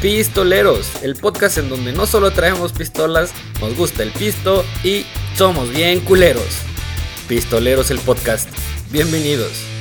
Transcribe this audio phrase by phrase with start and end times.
[0.00, 5.06] Pistoleros, el podcast en donde no solo traemos pistolas, nos gusta el pisto y
[5.36, 6.58] somos bien culeros.
[7.28, 8.48] Pistoleros el podcast.
[8.90, 9.75] Bienvenidos.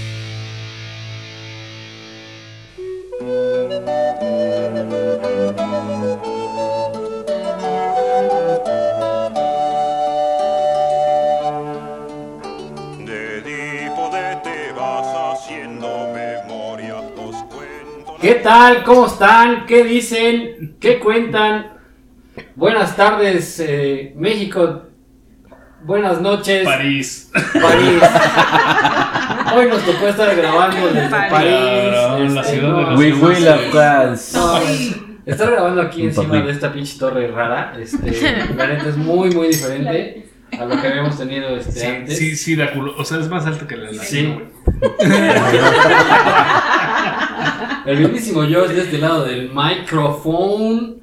[18.45, 18.83] Tal?
[18.83, 19.65] ¿Cómo están?
[19.65, 20.75] ¿Qué dicen?
[20.79, 21.79] ¿Qué cuentan?
[22.53, 24.83] Buenas tardes, eh, México.
[25.83, 27.31] Buenas noches, París.
[27.33, 28.03] París.
[29.55, 31.29] Hoy nos tocó estar grabando desde París.
[31.89, 34.37] Claro, la este, ciudad de los We will la France.
[34.37, 34.59] no,
[35.25, 39.47] estar grabando aquí encima de esta pinche torre rara, este, la neta es muy, muy
[39.47, 42.17] diferente a lo que habíamos tenido este, Sí, antes.
[42.17, 42.95] sí, sí, da culo.
[42.97, 44.25] O sea, es más alto que la Sí.
[44.25, 44.45] güey.
[47.85, 50.95] El mismísimo Josh de este lado del micrófono.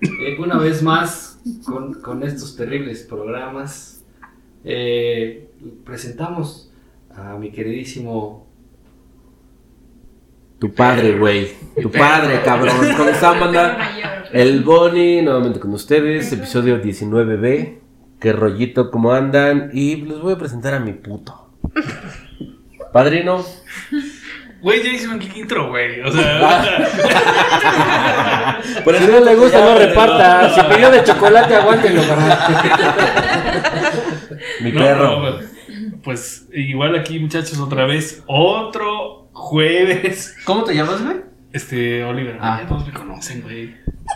[0.00, 4.02] eh, una vez más con, con estos terribles programas.
[4.64, 5.48] eh,
[5.84, 6.70] presentamos
[7.14, 8.46] a mi queridísimo.
[10.58, 11.48] Tu padre, güey.
[11.82, 12.76] Tu padre, cabrón.
[12.96, 14.28] ¿Cómo están, banda?
[14.32, 16.32] El Bonnie, nuevamente con ustedes.
[16.32, 17.78] Episodio 19B.
[18.22, 19.70] Qué rollito, cómo andan.
[19.72, 21.50] Y les voy a presentar a mi puto.
[22.92, 23.44] Padrino.
[24.60, 26.00] Güey, ya hice un intro, güey.
[26.02, 26.88] O sea,
[28.84, 30.54] Por Si no le gusta, no reparta.
[30.54, 32.02] Si pidió de chocolate, aguántenlo.
[34.60, 35.20] Mi no, perro.
[35.20, 35.40] no,
[36.04, 38.22] pues igual aquí, muchachos, otra vez.
[38.28, 40.36] Otro jueves.
[40.44, 41.31] ¿Cómo te llamas, güey?
[41.52, 42.60] Este, Oliver, Ah.
[42.62, 43.74] ya todos me conocen, güey.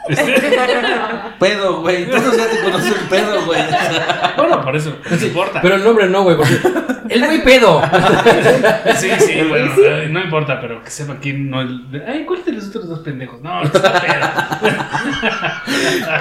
[0.08, 0.24] Este,
[1.38, 2.06] Pedo, güey.
[2.10, 3.60] Todos ya te conocen pedo, güey.
[4.36, 5.60] bueno, por eso, no importa.
[5.60, 6.54] Pero el nombre no, güey, porque.
[7.08, 7.80] El muy pedo.
[8.96, 12.02] Sí, sí, bueno, eh, no importa, pero que sepa quién no el.
[12.08, 13.40] Ay, ¿cuál de los otros dos pendejos?
[13.42, 14.70] No, no está pedo.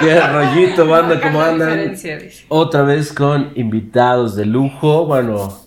[0.00, 1.90] Qué rollito, banda, cómo andan.
[1.90, 2.44] Dice.
[2.48, 5.06] Otra vez con invitados de lujo.
[5.06, 5.58] Bueno,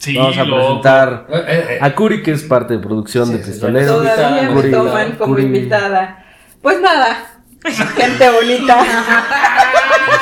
[0.00, 0.56] Sí, vamos a loco.
[0.80, 1.78] presentar Eh, eh, eh.
[1.80, 3.50] a Curi, que es parte de producción Sí, de sí, sí.
[3.52, 4.02] Pistoleros.
[4.02, 5.42] Todavía me Curi, toman como Curi.
[5.44, 6.24] invitada.
[6.62, 7.18] Pues nada,
[7.64, 8.78] gente bonita.
[8.80, 8.84] O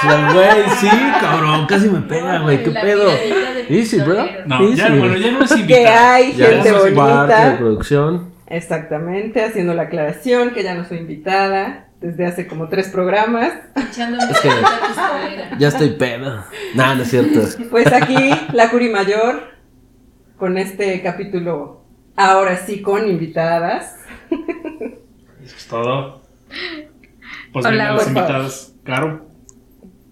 [0.08, 0.88] sea, Güey, sí,
[1.20, 3.10] cabrón, casi me pega, güey, qué pedo.
[3.68, 4.26] Easy, bro.
[4.46, 4.98] No, ya, Easy.
[4.98, 7.56] bueno, ya no es Que hay Ya gente es parte de bonita.
[7.58, 8.32] producción.
[8.48, 13.52] Exactamente, haciendo la aclaración que ya no soy invitada desde hace como tres programas.
[13.76, 14.50] Es que
[15.58, 16.44] ya estoy pedo.
[16.74, 17.40] Nah, no es cierto.
[17.70, 19.57] Pues aquí la Curi Mayor
[20.38, 21.82] con este capítulo
[22.16, 23.96] ahora sí con invitadas.
[25.44, 26.22] Eso es todo.
[27.52, 28.72] Pues Hola, los invitados.
[28.84, 29.26] Caro.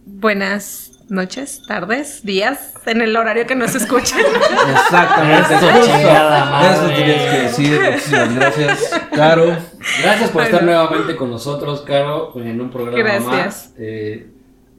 [0.05, 4.19] Buenas noches, tardes, días, en el horario que nos escuchen.
[4.71, 5.55] Exactamente.
[5.55, 5.69] Eso.
[5.71, 7.81] Eso tenías que decir.
[7.81, 9.57] Muchísimas gracias, Caro.
[10.03, 13.27] Gracias por estar nuevamente con nosotros, Caro, en un programa Gracias.
[13.27, 13.75] más.
[13.79, 14.27] Eh,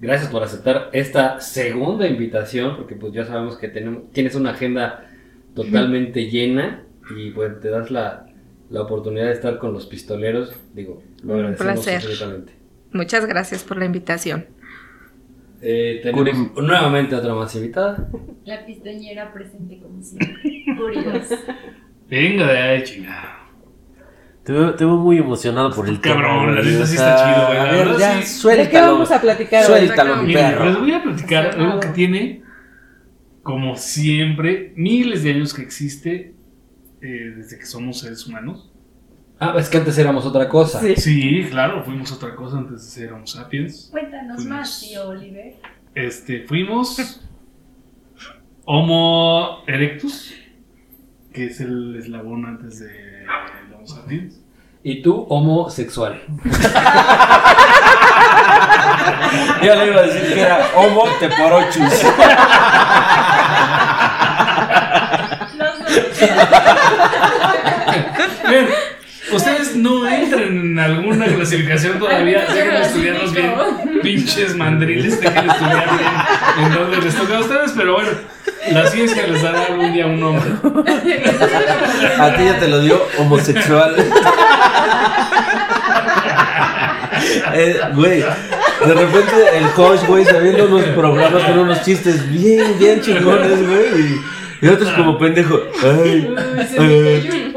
[0.02, 5.06] gracias por aceptar esta segunda invitación, porque pues ya sabemos que tenemos, tienes una agenda
[5.64, 6.84] totalmente llena
[7.18, 8.26] y pues te das la,
[8.70, 10.54] la oportunidad de estar con los pistoleros.
[10.74, 12.54] Digo, lo agradecemos absolutamente.
[12.94, 14.46] Muchas gracias por la invitación.
[15.62, 16.68] Eh, tenemos Curi.
[16.68, 18.08] nuevamente otra más invitada.
[18.46, 20.64] La pistoñera presente como siempre.
[20.78, 21.36] Curioso.
[22.10, 23.34] Venga de ahí, chingada.
[24.44, 27.16] Te veo, te veo muy emocionado por el Cabrón, tema, la güey, neta sí está
[27.18, 28.40] chido, güey, la A ver, ya, sí.
[28.40, 28.64] suéltalo.
[28.66, 29.68] ¿De qué vamos a platicar hoy?
[29.68, 30.66] Suéltalo, mi perro.
[30.66, 32.44] les voy a platicar algo que tiene,
[33.48, 36.36] como siempre, miles de años que existe
[37.02, 38.70] eh, desde que somos seres humanos.
[39.40, 40.82] Ah, es que antes éramos otra cosa.
[40.82, 40.96] Sí.
[40.98, 43.88] Sí, claro, fuimos otra cosa antes de ser Homo sapiens.
[43.90, 45.56] Cuéntanos Fuimos- más, tío Oliver.
[45.96, 47.22] Este, fuimos
[48.66, 50.34] Homo erectus,
[51.32, 53.26] que es el eslabón antes de
[53.74, 54.42] Homo sapiens.
[54.84, 56.22] Y tú, homosexual.
[59.64, 62.04] Yo le iba a decir que era homo teporochus.
[65.58, 65.88] Los dos.
[68.50, 68.68] Bien,
[69.34, 73.54] ustedes no entran en alguna clasificación todavía, Ay, dejen de yo estudiarlos bien.
[74.02, 78.10] Pinches mandriles, dejen de estudiar bien en dónde les toca a ustedes, pero bueno,
[78.72, 80.50] la ciencia les dará algún día un nombre.
[82.20, 83.96] A ti ya te lo dio homosexual.
[87.54, 93.02] Eh, Güey, de repente el coach, güey, sabiendo unos programas con unos chistes bien, bien
[93.02, 94.22] chingones, güey.
[94.62, 95.60] Y, y otros como pendejo.
[95.84, 96.36] Ay,
[96.80, 97.54] ay, Sí,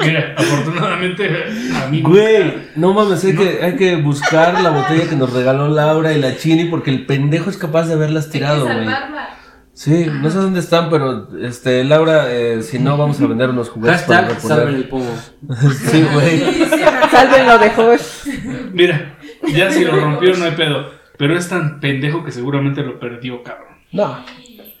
[0.00, 1.28] Mira, afortunadamente
[1.74, 5.68] a mí Güey, no mames, hay, que, hay que buscar la botella que nos regaló
[5.68, 8.94] Laura y la Chini porque el pendejo es capaz de haberlas tirado, Hay que güey.
[9.72, 13.70] Sí, no sé dónde están, pero este, Laura, eh, si no, vamos a vender unos
[13.70, 15.06] juguetes para Hashtag salven reponer.
[15.46, 15.70] el pomo.
[15.72, 16.40] Sí, güey.
[17.10, 18.28] Sálvenlo de Josh.
[18.72, 19.16] Mira,
[19.54, 20.90] ya si lo rompieron no hay pedo.
[21.16, 23.76] Pero es tan pendejo que seguramente lo perdió, cabrón.
[23.92, 24.04] No.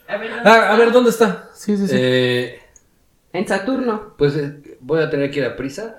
[0.08, 0.92] A ver, ¿dónde Ah, a ver, está?
[0.92, 1.48] ¿dónde está?
[1.54, 1.94] Sí, sí, sí.
[1.98, 2.60] Eh,
[3.32, 4.14] En Saturno.
[4.18, 5.96] pues eh, voy a tener que ir a prisa.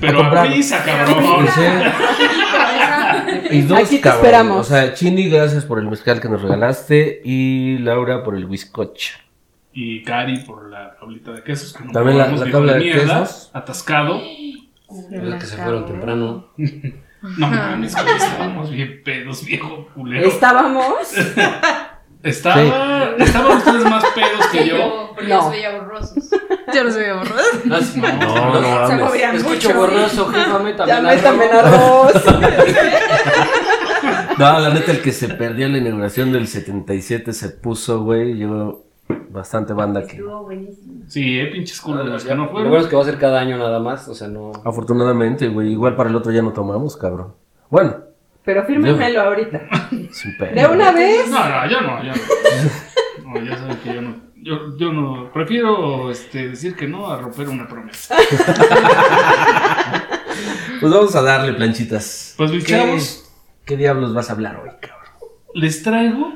[0.00, 0.46] Pero A comprar.
[0.46, 1.46] a prisa, cabrón.
[1.54, 1.60] Sí.
[3.56, 4.20] Y dos, Aquí te cabrón.
[4.24, 4.58] esperamos.
[4.60, 7.20] O sea, Chini, gracias por el mezcal que nos regalaste.
[7.24, 9.14] Y Laura por el bizcocho.
[9.72, 11.72] Y Cari por la tablita de quesos.
[11.74, 13.50] Que no También la- la tabla de mierda, quesos.
[13.52, 14.20] Atascado.
[15.10, 16.48] Los que se fueron temprano.
[16.58, 20.26] No mames, estábamos bien pedos, viejo culero.
[20.28, 20.96] Estábamos.
[22.22, 22.62] Estaba,
[23.18, 24.76] Estaban ustedes más pedos que yo.
[24.76, 25.36] Yo, porque No.
[25.42, 26.30] los veía borrosos.
[26.74, 27.60] Yo los veo borrosos.
[27.70, 28.00] Ah, sí.
[28.00, 29.78] No, no Se movían Escucho mucho.
[29.80, 32.12] borroso, jefa, métame en arroz.
[34.38, 38.38] No, la neta, el que se perdió en la inauguración del 77 se puso, güey.
[38.38, 38.82] Yo,
[39.28, 40.16] bastante banda que.
[40.16, 41.02] Estuvo buenísimo.
[41.08, 42.70] Sí, eh, pinches culos los que no Lo fueron.
[42.70, 44.52] bueno es que va a ser cada año nada más, o sea, no...
[44.64, 45.72] Afortunadamente, güey.
[45.72, 47.34] Igual para el otro ya no tomamos, cabrón.
[47.68, 47.96] Bueno,
[48.44, 49.60] Pero fírmenmelo ahorita.
[50.38, 50.54] pedo.
[50.54, 51.28] ¿De una vez?
[51.28, 53.34] No, no, yo no, yo no.
[53.40, 54.16] No, ya saben que yo no.
[54.36, 55.30] Yo, yo no.
[55.32, 58.16] Prefiero este, decir que no a romper una promesa.
[60.80, 62.34] Pues vamos a darle planchitas.
[62.36, 63.30] Pues mis ¿Qué- chavos,
[63.64, 64.98] ¿Qué diablos vas a hablar hoy, cabrón?
[65.54, 66.32] les traigo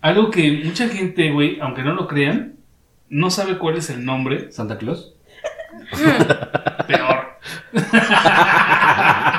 [0.00, 2.54] algo que mucha gente, güey, aunque no lo crean,
[3.08, 4.52] no sabe cuál es el nombre.
[4.52, 5.14] ¿Santa Claus?
[6.86, 7.38] Peor.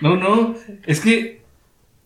[0.00, 0.54] no, no.
[0.86, 1.42] Es que,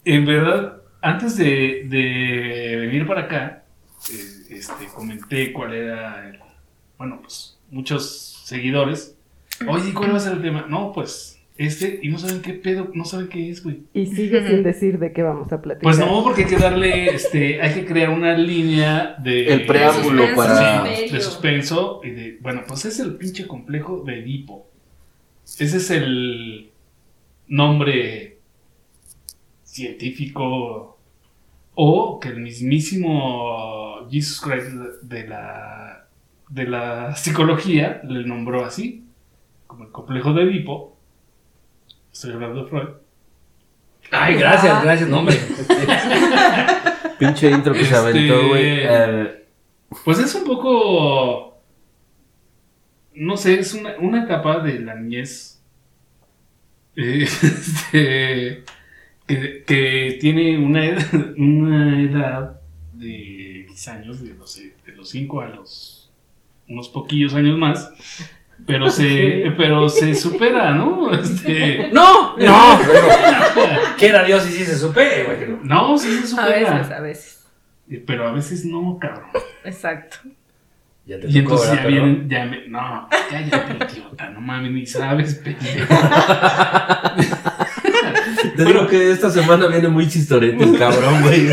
[0.05, 3.65] en verdad, antes de, de venir para acá,
[4.11, 6.39] eh, este, comenté cuál era el.
[6.97, 9.17] Bueno, pues muchos seguidores.
[9.67, 10.67] Oye, ¿cuál va a ser el tema?
[10.69, 13.83] No, pues este, y no saben qué pedo, no saben qué es, güey.
[13.93, 15.83] Y sigue sin decir de qué vamos a platicar.
[15.83, 19.53] Pues no, porque hay que darle, este, hay que crear una línea de.
[19.55, 20.37] El preámbulo Suspenso.
[20.37, 20.87] para.
[20.95, 22.39] Sí, de suspenso y de.
[22.41, 24.69] Bueno, pues es el pinche complejo de Edipo.
[25.45, 26.71] Ese es el
[27.49, 28.39] nombre
[29.65, 30.99] científico
[31.75, 34.69] o que el mismísimo Jesus Christ
[35.03, 36.09] de la
[36.49, 39.05] de la psicología le nombró así,
[39.67, 40.97] como el complejo de Edipo.
[42.11, 42.89] Estoy hablando de Freud.
[44.11, 45.37] Ay, gracias, gracias, no, hombre.
[47.19, 48.65] Pinche intro que se aventó, Este- güey.
[48.81, 49.45] Eh,
[50.05, 51.61] Pues es un poco.
[53.15, 55.58] No sé, es una, una etapa de la niñez.
[56.99, 58.65] Eh, este,
[59.27, 61.07] que, que tiene una edad,
[61.39, 62.61] una edad
[62.93, 66.11] de X años, de, no sé, de los 5 a los.
[66.69, 67.91] unos poquillos años más.
[68.67, 71.13] Pero se, pero se supera, ¿no?
[71.15, 72.37] Este, ¡No!
[72.37, 72.79] ¡No!
[73.97, 75.59] Quiera Dios y sí se supere, güey.
[75.63, 76.75] no, sí se A supera.
[76.79, 77.47] veces, a veces.
[78.05, 79.31] Pero a veces no, cabrón.
[79.65, 80.17] Exacto.
[81.09, 84.85] Ya te Y tocó, entonces ya vienen, ya me, no, cállate, idiota, no mames, ni
[84.85, 85.87] sabes, pendejo.
[88.57, 91.49] te digo que esta semana viene muy chistorete el cabrón, güey.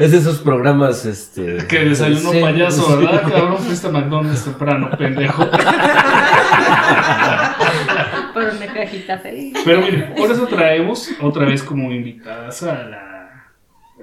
[0.00, 1.58] Es de esos programas, este.
[1.68, 2.96] Que desayuno sí, payaso, sí.
[2.96, 3.58] ¿verdad, cabrón?
[3.58, 5.48] Fuiste a McDonald's temprano, pendejo.
[8.34, 9.56] Por una cajita feliz.
[9.64, 13.11] Pero mire, por eso traemos otra vez como invitadas a la,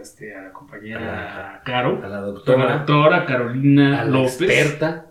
[0.01, 5.07] este, a la compañera Caro, A la a la doctora, Carolina a la López, experta.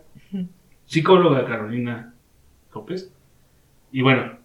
[0.87, 2.15] psicóloga Carolina
[2.75, 3.13] López.
[3.93, 4.39] Y bueno,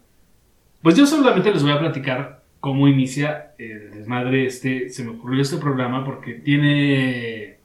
[0.82, 4.88] pues yo solamente les voy a platicar cómo inicia el desmadre este.
[4.88, 7.58] Se me ocurrió este programa porque tiene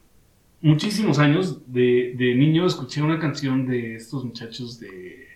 [0.60, 1.72] muchísimos años.
[1.72, 5.26] De, de niño escuché una canción de estos muchachos de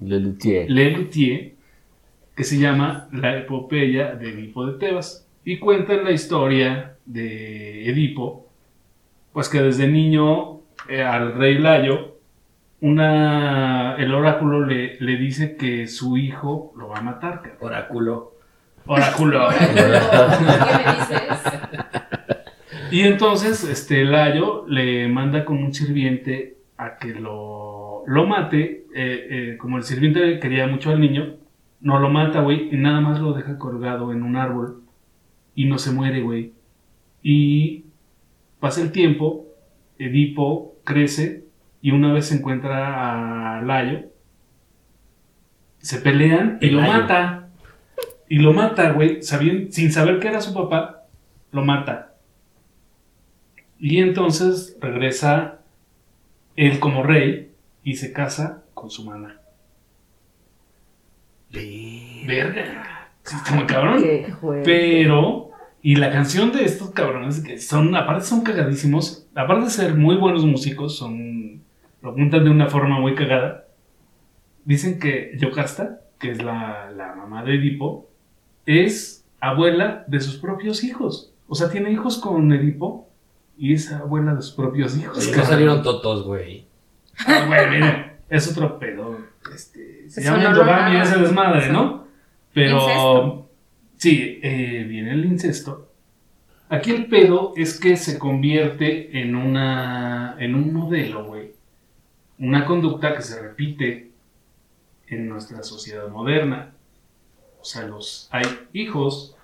[0.00, 0.70] Le Luthier.
[0.70, 1.54] Le Luthier
[2.36, 5.26] que se llama La epopeya de Edipo de Tebas.
[5.44, 8.46] Y cuentan la historia de Edipo,
[9.32, 12.16] pues que desde niño eh, al rey Layo,
[12.80, 17.42] una, el oráculo le, le dice que su hijo lo va a matar.
[17.42, 17.58] cabrón.
[17.60, 18.32] Oráculo.
[18.86, 19.48] Oráculo.
[19.58, 21.52] ¿Qué me dices?
[22.90, 28.84] Y entonces, este Layo le manda con un sirviente a que lo, lo mate.
[28.94, 31.36] eh, eh, como el sirviente quería mucho al niño,
[31.80, 34.81] no lo mata, güey, y nada más lo deja colgado en un árbol.
[35.54, 36.52] Y no se muere, güey.
[37.22, 37.84] Y
[38.60, 39.46] pasa el tiempo,
[39.98, 41.44] Edipo crece
[41.80, 44.06] y una vez se encuentra a Layo.
[45.78, 46.92] Se pelean y lo Layo.
[46.92, 47.48] mata.
[48.28, 51.04] Y lo mata, güey, sin saber que era su papá,
[51.50, 52.14] lo mata.
[53.78, 55.58] Y entonces regresa
[56.56, 57.50] él como rey
[57.84, 59.40] y se casa con su mana.
[62.26, 62.91] Verga.
[63.24, 64.02] Sí, Está muy cabrón.
[64.02, 64.34] Qué.
[64.64, 65.50] Pero
[65.84, 70.14] Y la canción de estos cabrones, que son, aparte son cagadísimos, aparte de ser muy
[70.16, 71.60] buenos músicos, son,
[72.02, 73.64] lo apuntan de una forma muy cagada.
[74.64, 78.08] Dicen que Yocasta, que es la, la mamá de Edipo,
[78.64, 81.32] es abuela de sus propios hijos.
[81.48, 83.08] O sea, tiene hijos con Edipo
[83.58, 85.18] y es abuela de sus propios hijos.
[85.18, 86.64] Oye, no salieron totos, güey.
[87.26, 89.18] Ah, bueno, miren, es otro pedo.
[89.52, 91.02] Este, se Eso llama no lo endogami hagan.
[91.08, 91.72] ese desmadre.
[91.72, 92.01] ¿no?
[92.52, 93.50] Pero Incesto.
[93.96, 95.88] sí, eh, viene el incesto.
[96.68, 101.52] Aquí el pedo es que se convierte en una en un modelo, güey.
[102.38, 104.10] Una conducta que se repite
[105.06, 106.72] en nuestra sociedad moderna.
[107.60, 109.36] O sea, los hay hijos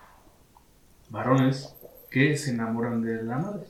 [1.10, 1.74] varones
[2.10, 3.66] que se enamoran de la madre.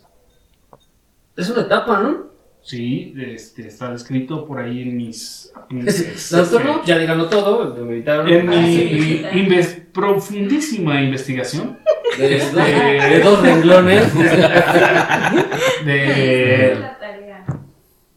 [1.36, 2.28] Es una etapa, ¿no?
[2.68, 6.30] Sí, este, está descrito por ahí en mis apuntes.
[6.30, 7.74] Doctor, este, ya díganlo todo.
[7.74, 8.28] Me invitaron.
[8.28, 9.22] en Ah, mi sí.
[9.32, 11.78] inves- profundísima investigación
[12.18, 14.12] De, de- de dos renglones.
[15.86, 16.78] de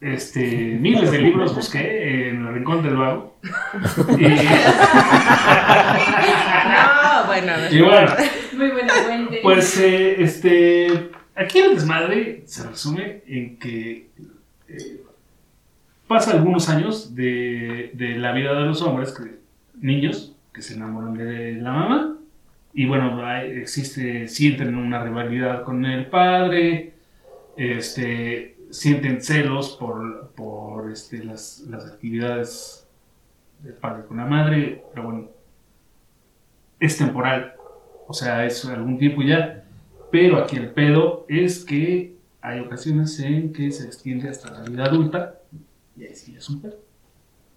[0.02, 3.38] este, miles de libros busqué en el rincón del vago.
[4.18, 4.22] Y,
[6.72, 8.12] No, bueno, y bueno,
[8.54, 9.40] Muy buena fuente.
[9.42, 14.10] pues eh, este, aquí el desmadre se resume en que
[14.72, 15.02] eh,
[16.06, 19.14] pasa algunos años de, la vida de los hombres,
[19.80, 22.18] niños, que se enamoran de la mamá.
[22.74, 26.94] Y bueno, existe, sienten una rivalidad con el padre,
[27.56, 32.88] este, sienten celos por, por este, las, las actividades
[33.62, 35.28] del padre con la madre, pero bueno,
[36.80, 37.54] es temporal,
[38.08, 39.64] o sea, es algún tiempo ya,
[40.10, 44.84] pero aquí el pedo es que hay ocasiones en que se extiende hasta la vida
[44.84, 45.36] adulta,
[45.96, 46.76] y ahí sí es un pedo.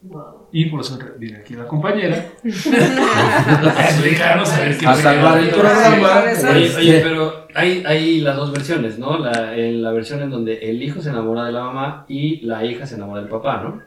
[0.04, 0.50] Wow.
[0.52, 2.44] Y por eso viene aquí la compañera a
[3.90, 6.24] explicarnos a ver qué A salvar el programa.
[6.52, 9.18] Oye, oye, pero hay, hay las dos versiones, ¿no?
[9.18, 12.64] La, en la versión en donde el hijo se enamora de la mamá y la
[12.64, 13.82] hija se enamora del papá, ¿no?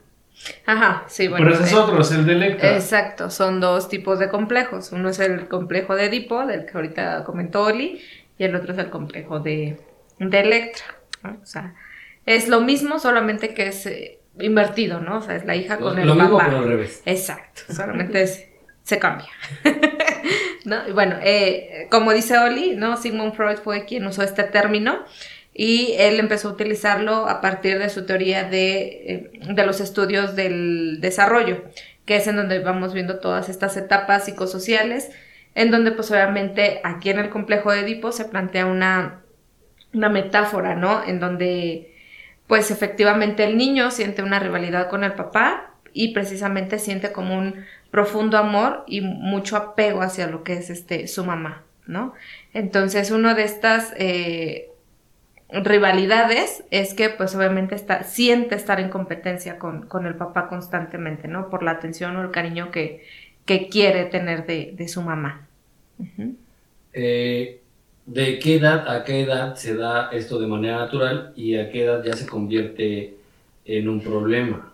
[0.66, 1.44] Ajá, sí, bueno.
[1.44, 2.74] Pero ese es eh, otro, es el de Electra.
[2.74, 4.90] Exacto, son dos tipos de complejos.
[4.92, 8.00] Uno es el complejo de Edipo, del que ahorita comentó Oli,
[8.38, 9.78] y el otro es el complejo de,
[10.18, 10.84] de Electra.
[11.22, 11.38] ¿no?
[11.42, 11.74] O sea,
[12.26, 15.18] es lo mismo, solamente que es eh, invertido, ¿no?
[15.18, 16.44] O sea, es la hija con lo el lo mismo, papá.
[16.50, 17.02] pero al revés.
[17.06, 18.44] Exacto, solamente es-
[18.84, 19.28] se cambia.
[20.64, 20.86] ¿No?
[20.88, 22.96] Y bueno, eh, como dice Oli, ¿no?
[22.96, 25.04] Sigmund Freud fue quien usó este término
[25.54, 30.36] y él empezó a utilizarlo a partir de su teoría de, eh, de los estudios
[30.36, 31.64] del desarrollo,
[32.04, 35.10] que es en donde vamos viendo todas estas etapas psicosociales,
[35.54, 39.22] en donde pues obviamente aquí en el complejo de Edipo se plantea una,
[39.92, 41.04] una metáfora, ¿no?
[41.04, 41.94] En donde
[42.46, 47.64] pues efectivamente el niño siente una rivalidad con el papá y precisamente siente como un
[47.90, 52.14] profundo amor y mucho apego hacia lo que es este su mamá, ¿no?
[52.54, 54.70] Entonces uno de estas eh,
[55.50, 61.28] rivalidades es que pues obviamente está, siente estar en competencia con, con el papá constantemente,
[61.28, 61.48] ¿no?
[61.48, 63.06] Por la atención o el cariño que,
[63.44, 65.46] que quiere tener de, de su mamá.
[66.92, 67.60] Eh,
[68.08, 71.84] ¿De qué edad a qué edad se da esto de manera natural y a qué
[71.84, 73.18] edad ya se convierte
[73.66, 74.72] en un problema?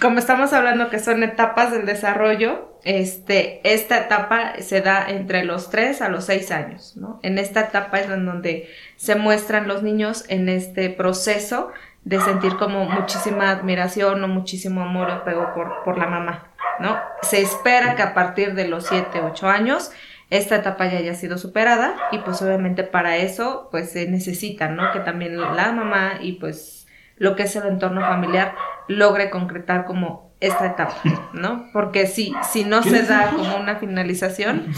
[0.00, 5.70] como estamos hablando que son etapas del desarrollo, este, esta etapa se da entre los
[5.70, 7.18] 3 a los 6 años, ¿no?
[7.22, 11.72] En esta etapa es en donde se muestran los niños en este proceso
[12.04, 16.48] de sentir como muchísima admiración o muchísimo amor o apego por, por la mamá,
[16.78, 16.96] ¿no?
[17.22, 19.90] Se espera que a partir de los 7, 8 años
[20.30, 24.92] esta etapa ya haya sido superada y pues obviamente para eso pues se necesita, ¿no?
[24.92, 28.54] Que también la mamá y pues lo que es el entorno familiar
[28.88, 30.94] logre concretar como esta etapa,
[31.32, 31.68] ¿no?
[31.72, 34.66] Porque si, si no se da como una finalización,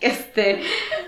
[0.00, 0.62] este,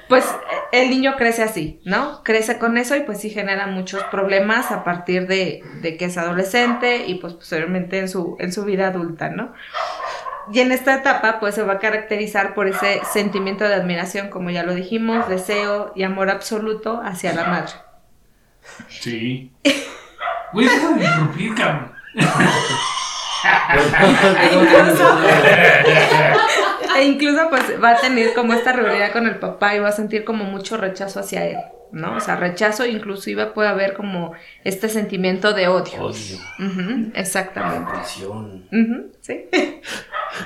[0.09, 0.25] pues
[0.71, 2.23] el niño crece así, ¿no?
[2.23, 6.17] Crece con eso y pues sí genera muchos problemas a partir de, de que es
[6.17, 9.53] adolescente y pues posteriormente en su, en su vida adulta, ¿no?
[10.53, 14.51] Y en esta etapa pues se va a caracterizar por ese sentimiento de admiración, como
[14.51, 17.73] ya lo dijimos, deseo y amor absoluto hacia la madre.
[18.89, 19.53] Sí.
[20.53, 21.93] Güey, deja de interrumpir, cabrón.
[26.97, 29.93] E incluso pues va a tener como esta rivalidad con el papá y va a
[29.93, 31.57] sentir como mucho rechazo hacia él,
[31.93, 32.17] ¿no?
[32.17, 34.33] O sea, rechazo inclusive puede haber como
[34.63, 36.01] este sentimiento de odio.
[36.03, 37.91] Odio, Ujú, exactamente.
[37.93, 38.65] presión.
[38.73, 39.47] Ujú, sí.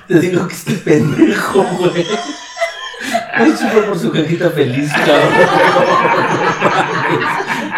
[0.07, 2.07] Te digo que este pendejo, güey.
[3.33, 5.29] Ay, fue por su cajita feliz, cabrón.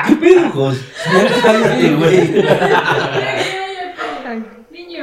[0.09, 0.79] ¿Qué pedo, Jos?
[1.12, 2.45] Ya cállate, güey.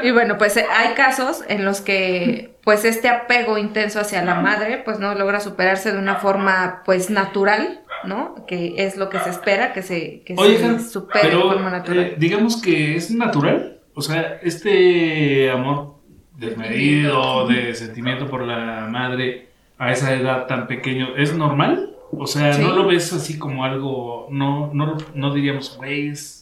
[0.08, 4.36] Y bueno, pues eh, hay casos en los que pues este apego intenso hacia la
[4.36, 8.46] madre pues no logra superarse de una forma pues natural, ¿no?
[8.48, 11.70] Que es lo que se espera, que se, que Oye, se Jan, supere de forma
[11.70, 12.00] natural.
[12.00, 13.80] eh, digamos que es natural.
[13.96, 15.96] O sea, este amor
[16.38, 21.96] desmedido, de sentimiento por la madre a esa edad tan pequeño, ¿es normal?
[22.12, 22.62] O sea, Sí.
[22.62, 26.37] ¿no lo ves así como algo, no, no, no diríamos, güey, es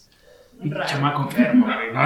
[0.85, 2.05] chamaco enfermo, ¿no?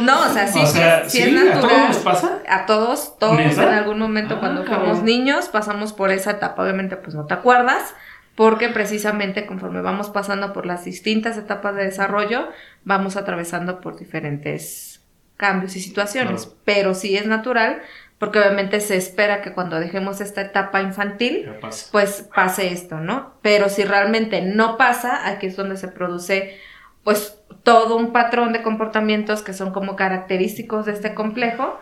[0.00, 1.34] No, o sea, sí, O sea, es- sí ¿sí?
[1.34, 1.68] es ¿A natural.
[1.68, 2.38] todos nos pasa?
[2.48, 6.96] A todos, todos en algún momento Ah, cuando fuimos niños pasamos por esa etapa, obviamente
[6.96, 7.94] pues no te acuerdas,
[8.34, 12.48] porque precisamente conforme vamos pasando por las distintas etapas de desarrollo,
[12.84, 15.00] vamos atravesando por diferentes
[15.36, 16.56] cambios y situaciones, Claro.
[16.64, 17.80] pero sí es natural,
[18.18, 21.50] porque obviamente se espera que cuando dejemos esta etapa infantil,
[21.92, 23.34] pues pase esto, ¿no?
[23.42, 26.56] Pero si realmente no pasa, aquí es donde se produce
[27.04, 31.78] pues todo un patrón de comportamientos que son como característicos de este complejo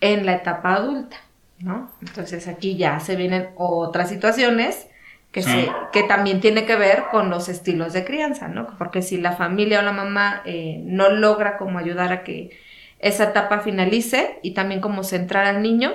[0.00, 1.16] en la etapa adulta,
[1.58, 1.90] ¿no?
[2.02, 4.86] Entonces aquí ya se vienen otras situaciones
[5.32, 5.50] que, Sí.
[5.50, 8.76] se, que también tiene que ver con los estilos de crianza, ¿no?
[8.78, 12.50] Porque si la familia o la mamá eh, no logra como ayudar a que
[12.98, 15.92] esa etapa finalice y también como centrar al niño,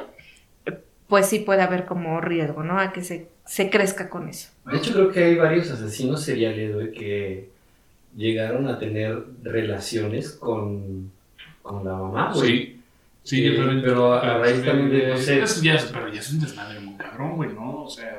[1.07, 2.79] pues sí puede haber como riesgo, ¿no?
[2.79, 4.49] A que se, se crezca con eso.
[4.65, 7.49] De hecho, creo que hay varios asesinos seriales, güey, que
[8.15, 11.11] llegaron a tener relaciones con,
[11.61, 12.47] con la mamá, güey.
[12.47, 12.79] Sí.
[13.23, 13.81] Sí, Eh, yo también.
[13.83, 16.95] pero a raíz también de, no sé- Eso ya pero ya es un desmadre muy
[16.95, 17.83] cabrón, güey, ¿no?
[17.83, 18.17] O sea.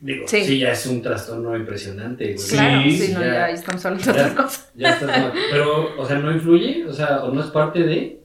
[0.00, 0.44] Digo, Sí.
[0.44, 0.58] sí.
[0.60, 2.48] ya es un trastorno impresionante, güey.
[2.48, 4.66] Claro, sí, no, ya- ya estamos hablando de otra cosa.
[4.74, 5.32] Ya estás mal.
[5.50, 8.18] Pero, o sea, no influye, o sea, o no es parte de.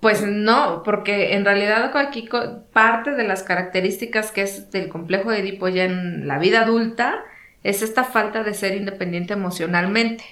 [0.00, 2.28] Pues no, porque en realidad aquí
[2.72, 7.24] parte de las características que es del complejo de Edipo ya en la vida adulta
[7.64, 10.22] es esta falta de ser independiente emocionalmente,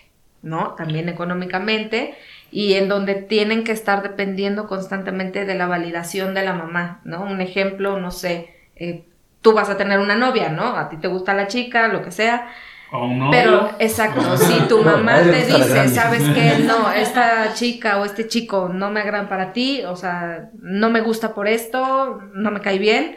[0.43, 0.75] ¿no?
[0.75, 2.15] También económicamente
[2.53, 7.23] y en donde tienen que estar dependiendo constantemente de la validación de la mamá, ¿no?
[7.23, 9.03] Un ejemplo, no sé, eh,
[9.45, 10.75] tú vas a tener una novia, ¿no?
[10.75, 12.49] A ti te gusta la chica, lo que sea,
[12.91, 13.31] O no.
[13.31, 18.71] Pero, exacto, si tu mamá te dice, sabes que no, esta chica o este chico
[18.73, 22.79] no me agradan para ti, o sea, no me gusta por esto, no me cae
[22.79, 23.17] bien,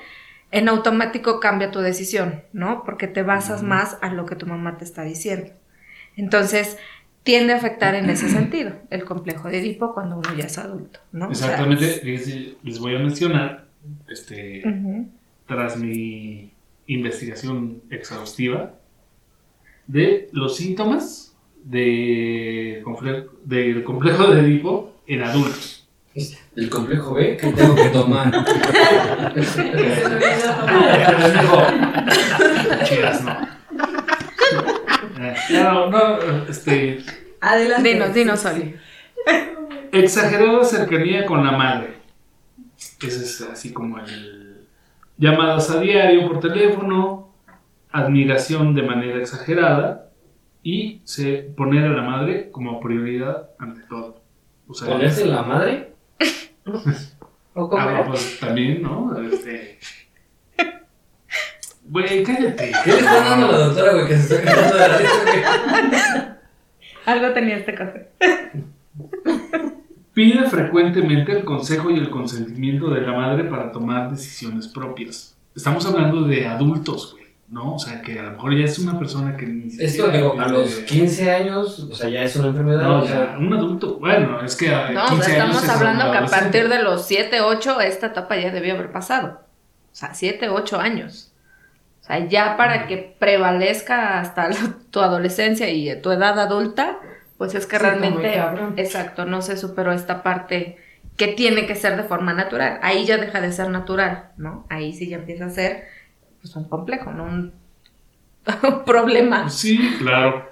[0.51, 2.83] en automático cambia tu decisión, ¿no?
[2.83, 5.51] Porque te basas más a lo que tu mamá te está diciendo.
[6.17, 6.77] Entonces,
[7.23, 10.99] tiende a afectar en ese sentido el complejo de Edipo cuando uno ya es adulto,
[11.13, 11.29] ¿no?
[11.29, 12.01] O sea, Exactamente,
[12.63, 13.67] les, voy a mencionar,
[14.09, 14.61] este.
[15.47, 16.51] Tras mi
[16.87, 18.73] investigación exhaustiva,
[19.87, 25.87] de los síntomas de comple- del complejo de Edipo en adultos.
[26.55, 28.31] El complejo B, que tengo que tomar?
[32.83, 33.47] Chidas, no.
[35.19, 36.99] Eh, No, no, este,
[37.41, 37.89] Adelante.
[37.93, 38.75] Dinos, dinos, Oli.
[39.91, 41.97] exagerada cercanía con la madre.
[43.01, 44.36] Ese es así como el
[45.17, 47.33] llamadas a diario por teléfono,
[47.91, 50.09] admiración de manera exagerada
[50.63, 54.21] y se poner a la madre como prioridad ante todo.
[54.67, 55.93] O sea, ¿Ponerse la madre?
[57.53, 59.19] ¿O cómo ah, pues también, ¿no?
[59.19, 59.79] Este.
[61.85, 62.71] Güey, cállate.
[62.83, 66.37] ¿Qué le está dando a la doctora, güey, que se está cagando de la risa?
[67.05, 68.09] Algo tenía este café.
[70.17, 75.37] Pide frecuentemente el consejo y el consentimiento de la madre para tomar decisiones propias.
[75.55, 77.75] Estamos hablando de adultos, güey, ¿no?
[77.75, 80.47] O sea, que a lo mejor ya es una persona que ni Esto, digo, a
[80.47, 82.81] los tiene- 15 años, o sea, ya es una enfermedad.
[82.81, 83.99] No, o sea, un adulto.
[83.99, 86.67] Bueno, es que a No, o 15 sea, años estamos es hablando que a partir
[86.67, 89.41] de los 7, 8, esta etapa ya debió haber pasado.
[89.91, 91.31] O sea, 7, 8 años.
[92.01, 94.49] O sea, ya para que prevalezca hasta
[94.89, 96.97] tu adolescencia y tu edad adulta,
[97.37, 98.73] pues es que Sí, realmente, cabrón.
[98.77, 100.77] exacto, no se superó esta parte
[101.17, 102.79] que tiene que ser de forma natural.
[102.81, 104.65] Ahí ya deja de ser natural, ¿no?
[104.69, 105.85] Ahí sí ya empieza a ser
[106.41, 107.23] pues un complejo, ¿no?
[107.25, 107.53] Un,
[108.63, 109.49] un problema.
[109.49, 110.49] Sí, claro.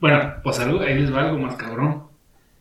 [0.00, 2.04] Bueno, pues algo, ahí les va algo más cabrón.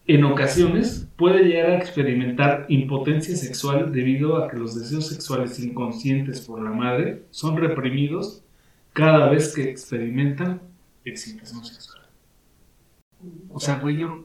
[0.07, 6.41] En ocasiones puede llegar a experimentar impotencia sexual debido a que los deseos sexuales inconscientes
[6.41, 8.43] por la madre son reprimidos
[8.93, 10.61] cada vez que experimentan
[11.05, 12.04] excitación sexual.
[13.51, 14.19] O sea, güey, yo,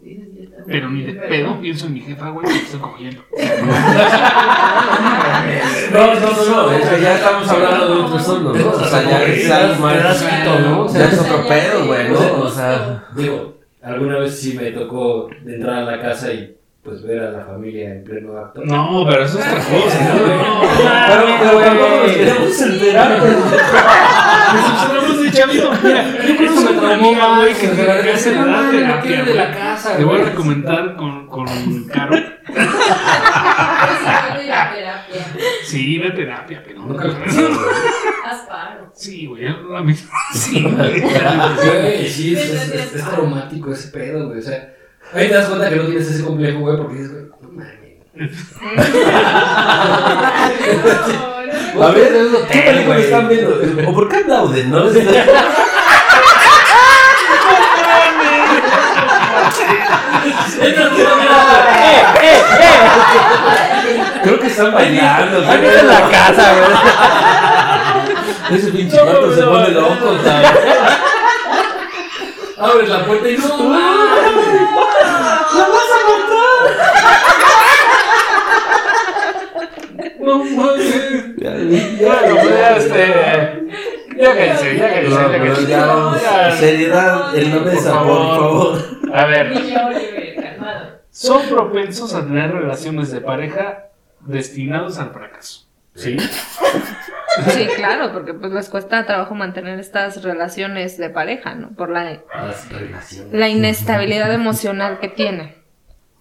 [0.66, 3.22] pero ni de pedo pienso en mi jefa, güey, que estoy cogiendo.
[5.92, 6.30] No, no, no,
[6.66, 8.70] no, eso ya estamos hablando de otro asunto, ¿no?
[8.70, 10.24] O sea, ya es algo más,
[10.62, 10.82] ¿no?
[10.82, 12.42] O sea, es otro pedo, güey, ¿no?
[12.42, 17.02] O sea, Digo, alguna vez sí me tocó de entrar a la casa y pues
[17.02, 18.62] ver a la familia en pleno acto.
[18.64, 20.20] No, pero eso es otra cosa, ¿no?
[21.08, 22.60] pero, pero tampoco nos queremos
[25.40, 25.70] chavito.
[25.82, 29.50] Mira, yo conozco me una amiga, güey, que que sea, hace la terapia, de la
[29.52, 31.46] casa, Te voy a recomendar con, con
[31.88, 32.16] Caro.
[32.50, 35.26] De la terapia.
[35.64, 37.60] Sí, ve terapia, pero Nunca lo he pensado, güey.
[38.24, 38.90] Haz paro.
[38.94, 39.94] Sí, güey, a mí.
[40.34, 42.08] Sí, güey.
[42.08, 44.38] Sí, es, es, es- es traumático ese pedo, güey.
[44.40, 44.74] O sea,
[45.12, 47.80] ahí te das cuenta que no tienes ese complejo, güey, porque dices, güey, no mames.
[51.78, 52.12] A ver,
[52.50, 53.60] ¿qué película están viendo?
[53.88, 54.84] ¿O por qué aplauden, no?
[64.22, 65.38] Creo que están bailando.
[65.48, 66.70] Ahí viene la casa, güey.
[68.58, 70.50] Ese pinche vato se pone loco, ¿sabes?
[72.58, 74.30] Abres la puerta y no mames.
[80.20, 81.36] No mames.
[81.36, 83.66] Bueno, pues ya este.
[84.16, 85.66] Ya cállense, ya cállense, ya cállense.
[85.66, 86.22] ya vamos.
[86.22, 86.50] Ya.
[86.56, 88.78] Seriedad en la mesa, por favor.
[89.14, 89.54] A ver,
[91.10, 93.86] son propensos a tener relaciones de pareja
[94.20, 95.66] destinados al fracaso.
[95.94, 96.16] ¿Sí?
[97.48, 101.70] Sí, claro, porque pues les cuesta trabajo mantener estas relaciones de pareja, ¿no?
[101.70, 102.20] Por la,
[103.32, 105.56] la inestabilidad emocional que tiene,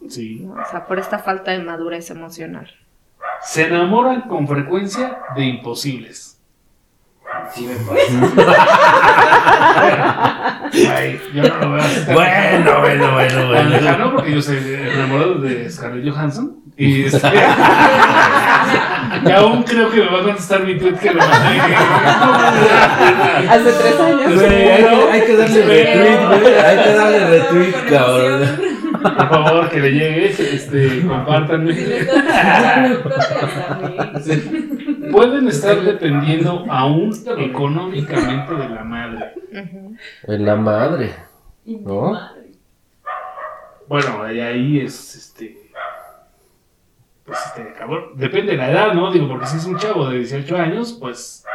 [0.07, 0.41] Sí.
[0.43, 0.53] ¿no?
[0.53, 2.71] O sea, por esta falta de madurez emocional.
[3.49, 6.39] Se enamoran con frecuencia de imposibles.
[7.51, 7.97] Sí me pasa.
[10.71, 13.69] Ay, yo no lo veo así tan Bueno, bueno, bueno, bueno.
[13.71, 14.57] lejano porque yo soy
[14.93, 16.57] enamorado de Scarlett Johansson.
[16.77, 17.27] Y, este,
[19.25, 21.59] y aún creo que me va a contestar mi tweet que le mandé.
[23.49, 24.43] Hace tres años.
[24.43, 26.53] Hay, que, hay que darle retweet, güey.
[26.53, 28.78] Hay que darle retweet, cabrón.
[28.91, 31.73] Por favor, que le llegue, este, compártanme.
[35.11, 39.33] Pueden estar dependiendo aún económicamente de la madre.
[40.23, 41.15] En la madre.
[41.65, 42.19] ¿No?
[43.87, 45.71] Bueno, ahí- ahí es este.
[47.25, 48.11] Pues este, cabrón.
[48.15, 49.11] Depende de la edad, ¿no?
[49.11, 51.45] Digo, porque si es un chavo de 18 años, pues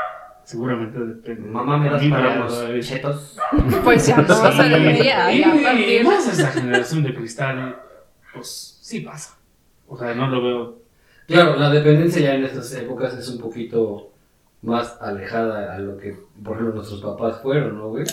[0.44, 1.48] seguramente depende.
[1.48, 3.36] Mamá, me das para los chetos.
[3.82, 7.76] Pues ya no se debería, Y más esa generación de cristal,
[8.32, 9.36] pues sí pasa.
[9.88, 10.78] O sea, no lo veo.
[11.26, 14.10] Claro, la dependencia ya en estas épocas es un poquito
[14.62, 18.04] más alejada a lo que, por ejemplo, nuestros papás fueron, ¿no, güey?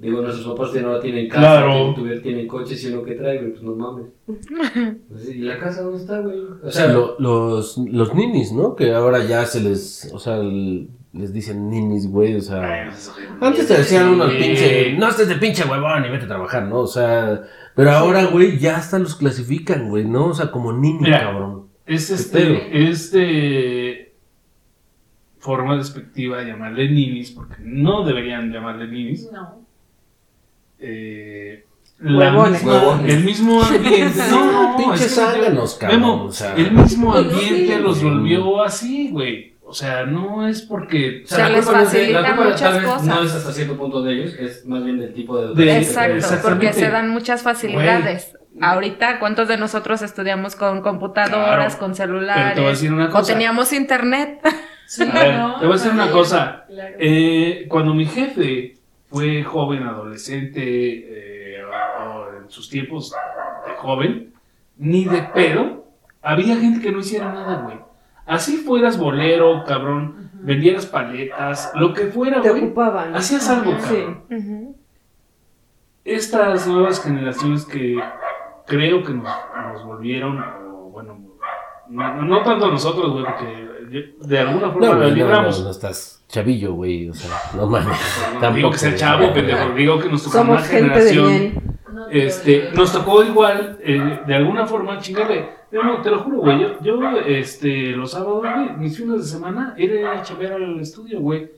[0.00, 1.92] Digo, nuestros papás ya no tienen casa, Claro.
[1.94, 4.06] tienen, tienen coches y uno que trae, güey, pues no mames.
[5.08, 6.38] Pues, ¿Y la casa dónde está, güey?
[6.62, 8.76] O sea, lo- los, los ninis, ¿no?
[8.76, 12.92] Que ahora ya se les, o sea, el- les dicen ninis, güey, o sea...
[13.40, 16.64] Antes te decían uno al pinche, no estés de pinche huevón y vete a trabajar,
[16.66, 16.80] ¿no?
[16.80, 17.42] O sea,
[17.74, 20.26] pero ahora, güey, ya hasta los clasifican, güey, ¿no?
[20.26, 21.20] O sea, como nini, Mira.
[21.20, 21.66] cabrón.
[21.86, 24.12] Es este, es de
[25.38, 29.28] forma despectiva llamarle ninis, porque no deberían llamarle ninis.
[29.32, 29.66] No.
[30.80, 31.64] Eh,
[32.00, 32.62] la Huevones.
[32.62, 33.14] misma- Huevones.
[33.14, 34.22] el mismo ambiente.
[34.30, 36.54] No, no, Pinches es que- zánganos, cabrón, Memo, o sea.
[36.54, 37.82] el mismo ambiente Sí.
[37.82, 39.54] los volvió así, güey.
[39.64, 41.22] O sea, no es porque.
[41.24, 41.82] o sea, Se la les culpa,
[42.22, 43.04] la muchas cosas.
[43.04, 46.12] no es hasta cierto punto de ellos, es más bien del tipo de De- educación.
[46.12, 48.34] Exacto, porque se dan muchas facilidades.
[48.60, 51.78] Ahorita, ¿cuántos de nosotros estudiamos con computadoras, Claro.
[51.78, 52.56] con Pero te voy a celulares?
[52.80, 54.40] decir una O teníamos internet.
[54.86, 56.64] Sí, A ver, no, te voy a decir una cosa.
[56.66, 56.94] claro.
[56.98, 58.77] Eh, cuando mi jefe
[59.08, 61.62] fue joven, adolescente, eh,
[62.42, 63.12] en sus tiempos
[63.66, 64.32] de joven,
[64.76, 65.84] ni de pedo,
[66.22, 67.78] había gente que no hiciera nada, güey.
[68.26, 72.64] Así fueras bolero, cabrón, vendieras paletas, lo que fuera, Te güey.
[72.64, 73.14] ocupaban.
[73.16, 73.94] Hacías algo, Sí.
[73.94, 74.24] cabrón.
[74.30, 74.76] Ujú.
[76.04, 77.98] Estas nuevas generaciones que
[78.66, 79.28] creo que nos,
[79.72, 81.18] nos volvieron, o bueno,
[81.88, 85.24] no, no- tanto a nosotros, güey, porque de alguna forma No, la güey, no, no,
[85.24, 85.64] libramos.
[85.64, 87.98] no estás chavillo, güey, o sea, no mames.
[88.40, 89.70] No digo que sea chavo, pendejo.
[89.74, 91.28] Digo que nos tocó Somos una gente de generación.
[91.28, 91.78] bien.
[92.10, 95.58] Te Este, nos tocó igual, eh, de alguna forma, chingarle.
[95.70, 96.60] Yo no, te lo juro, güey.
[96.60, 100.80] Yo, yo, este, los sábados, güey, mis fines de semana, era ir a chavear al
[100.80, 101.50] estudio, güey.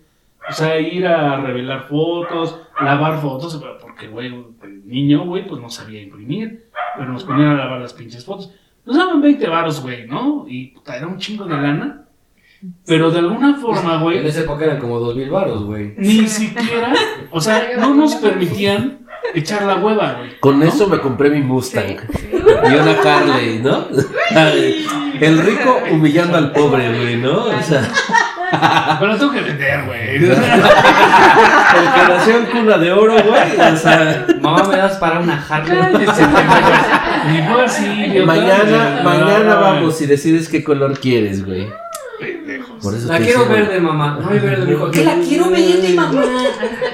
[0.48, 4.28] O sea, ir a revelar fotos, lavar fotos, porque, güey,
[4.62, 6.70] el niño, güey, pues no sabía imprimir.
[6.96, 8.52] Pero nos ponían a lavar las pinches fotos.
[8.84, 10.46] Nos daban 20 varos, güey, ¿no?
[10.48, 12.04] Y puta, era un chingo de lana.
[12.86, 15.94] Pero de alguna forma, güey, En esa época eran como dos mil baros, güey.
[15.96, 16.92] ni siquiera,
[17.30, 18.98] o sea, no nos permitían
[19.34, 20.38] echar la hueva, güey.
[20.40, 21.96] Con eso me compré mi Mustang.
[22.32, 23.86] Y una Harley, ¿no?
[25.20, 27.44] El rico humillando al pobre, güey, ¿no?
[27.46, 27.88] O sea,
[29.00, 30.16] Pero tengo que vender, güey.
[30.16, 33.72] el que nació en cuna de oro, güey.
[33.72, 36.06] O sea, Mamá, ¿me das para una Harley?
[37.30, 41.68] Ni fue así, mañana, mañana vamos y decides qué color quieres, güey.
[42.20, 42.78] Pendejo.
[42.78, 44.18] Por eso La quiero hicieron- verde, mamá.
[44.20, 44.90] No hay verde, mi hijo.
[44.90, 46.22] ¿Qué la quiero verde, mamá?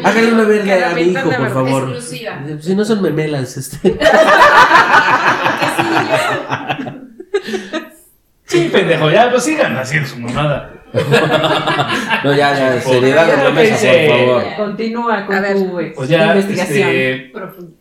[0.04, 1.82] Hágale una verde a mi hijo, por favor.
[1.90, 2.40] Exclusiva.
[2.60, 3.98] Si no son memelas, este.
[8.48, 10.72] Sí, pendejo, ya, pues sigan haciendo su mamada.
[12.24, 14.44] No, ya, ya, seriedad en la mesa, por favor.
[14.56, 15.54] Continúa con ver.
[15.56, 16.88] tu Pues ya, investigación.
[16.88, 17.72] este, Profundo.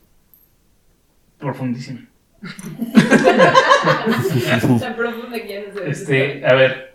[1.37, 1.99] profundísimo.
[4.81, 5.89] Tan profunda que ya no sé.
[5.89, 6.94] Este, a ver,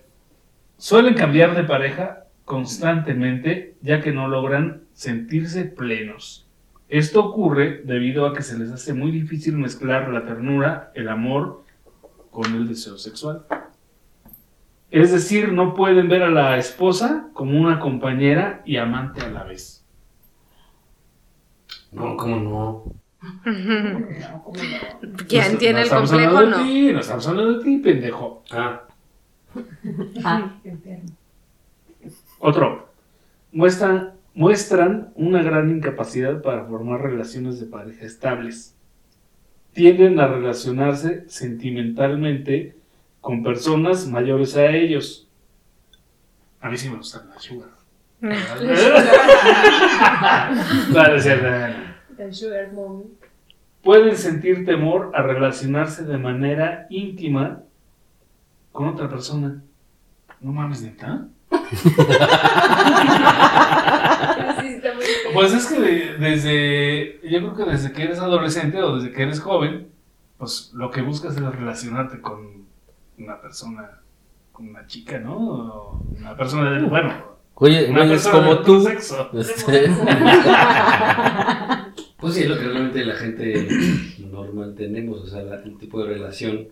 [0.81, 6.49] suelen cambiar de pareja constantemente ya que no logran sentirse plenos.
[6.89, 11.63] Esto ocurre debido a que se les hace muy difícil mezclar la ternura, el amor
[12.31, 13.45] con el deseo sexual.
[14.91, 19.45] Es decir, no pueden ver a la esposa como una compañera y amante a la
[19.45, 19.85] vez.
[21.93, 22.85] No, ¿cómo no?
[25.29, 26.65] ¿Quién No tiene el estamos complejo hablando no?
[26.65, 28.43] de ti, no estamos hablando de ti, pendejo.
[28.51, 28.83] Ah,
[30.25, 30.55] Ah,
[32.39, 32.89] Otro.
[33.53, 38.75] Muestran, muestran una gran incapacidad para formar relaciones de pareja estables.
[39.73, 42.77] Tienden a relacionarse sentimentalmente
[43.21, 45.29] con personas mayores a ellos.
[46.61, 47.71] A mí sí me gustan las sugar.
[50.93, 51.75] Eh,
[52.19, 53.05] El sugar mommy.
[53.83, 57.63] Pueden sentir temor a relacionarse de manera íntima
[58.73, 59.63] con otra persona.
[60.41, 61.27] No mames, neta.
[65.33, 69.23] Pues es que de- desde, yo creo que desde que eres adolescente o desde que
[69.23, 69.89] eres joven,
[70.39, 72.65] pues lo que buscas es relacionarte con
[73.19, 74.01] una persona,
[74.53, 75.37] con una chica, ¿no?
[75.37, 77.13] O Una persona de, bueno,
[77.55, 78.81] Oye, una persona como del tú.
[78.83, 79.31] sexo.
[79.35, 79.91] Este,
[82.19, 83.69] pues sí, es lo que realmente la gente
[84.31, 86.69] normal tenemos, o sea, la- el tipo de relación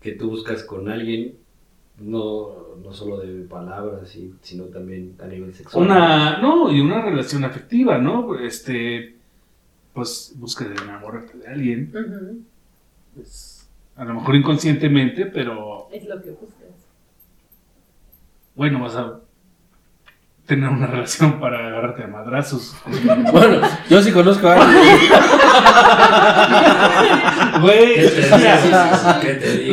[0.00, 1.34] que tú buscas con alguien,
[1.98, 5.84] no, no solo de palabras, y- sino también a nivel sexual.
[5.84, 8.38] Una, no, y una relación afectiva, ¿no?
[8.38, 9.16] Este,
[9.94, 12.46] pues busca de enamorarte de alguien,
[13.14, 16.68] pues, a lo mejor inconscientemente, pero Es lo que buscas.
[18.54, 19.20] bueno, vas a
[20.48, 22.74] tener una relación para agarrarte a madrazos.
[23.32, 24.98] bueno, yo sí conozco a alguien.
[27.60, 28.10] Güey.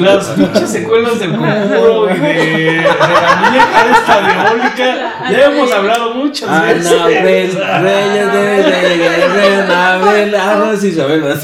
[0.02, 5.32] Las pinches secuelas del conjuro y de, de la muñeca esta diabólica.
[5.32, 6.92] Ya hemos hablado muchas veces.
[6.92, 11.40] Anabel, Reyes de Reyes, Anabel, ah, sí sabemos.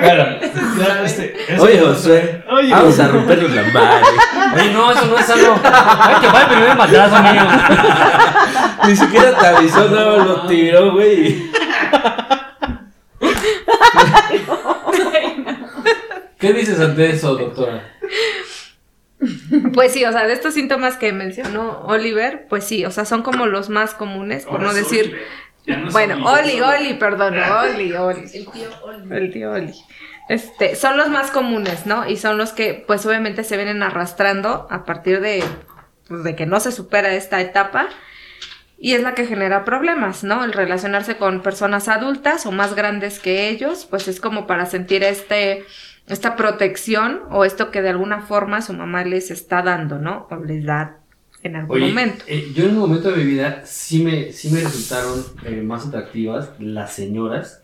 [0.00, 0.24] Bueno,
[0.78, 4.04] ya, este, Oye, Josué, Oye, vamos a romperle la madre.
[4.54, 5.60] Oye, no, eso no es sano.
[5.62, 7.48] Ay, que va el primer madrazo, niño.
[8.86, 11.50] Ni siquiera te avisó, no, lo tiró, güey.
[16.38, 17.84] ¿Qué dices ante eso, doctora?
[19.74, 23.22] Pues sí, o sea, de estos síntomas que mencionó Oliver, pues sí, o sea, son
[23.22, 25.20] como los más comunes, por Ahora no decir.
[25.66, 28.22] No Bueno, Oli, Oli, perdón, Oli, Oli.
[28.32, 29.16] El tío Oli.
[29.16, 29.74] El tío Oli.
[30.30, 32.08] Este, son los más comunes, ¿no?
[32.08, 35.42] Y son los que, pues obviamente se vienen arrastrando a partir de,
[36.10, 37.88] de que no se supera esta etapa.
[38.82, 40.42] Y es la que genera problemas, ¿no?
[40.42, 45.02] El relacionarse con personas adultas o más grandes que ellos, pues es como para sentir
[45.04, 45.64] este,
[46.06, 50.26] esta protección o esto que de alguna forma su mamá les está dando, ¿no?
[50.30, 50.96] O les da
[51.42, 52.24] en algún Oye, momento.
[52.26, 55.86] eh, yo en un momento de mi vida sí me, sí me resultaron eh, más
[55.86, 57.62] atractivas las señoras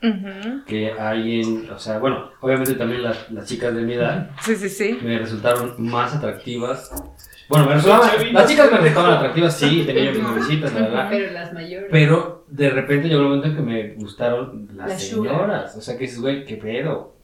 [0.67, 4.55] que hay en, o sea, bueno, obviamente también las, las chicas de mi edad Sí,
[4.57, 4.99] sí, sí.
[5.03, 6.91] me resultaron más atractivas.
[7.49, 11.07] Bueno, me resultaban, las chicas me resultaban atractivas, sí, tenía yo mis novicitas, la verdad.
[11.11, 11.89] Pero las mayores.
[11.91, 15.33] Pero de repente llegó un momento en que me gustaron las, Las sugar.
[15.35, 15.77] señoras.
[15.77, 17.15] O sea, que dices, güey, qué pedo.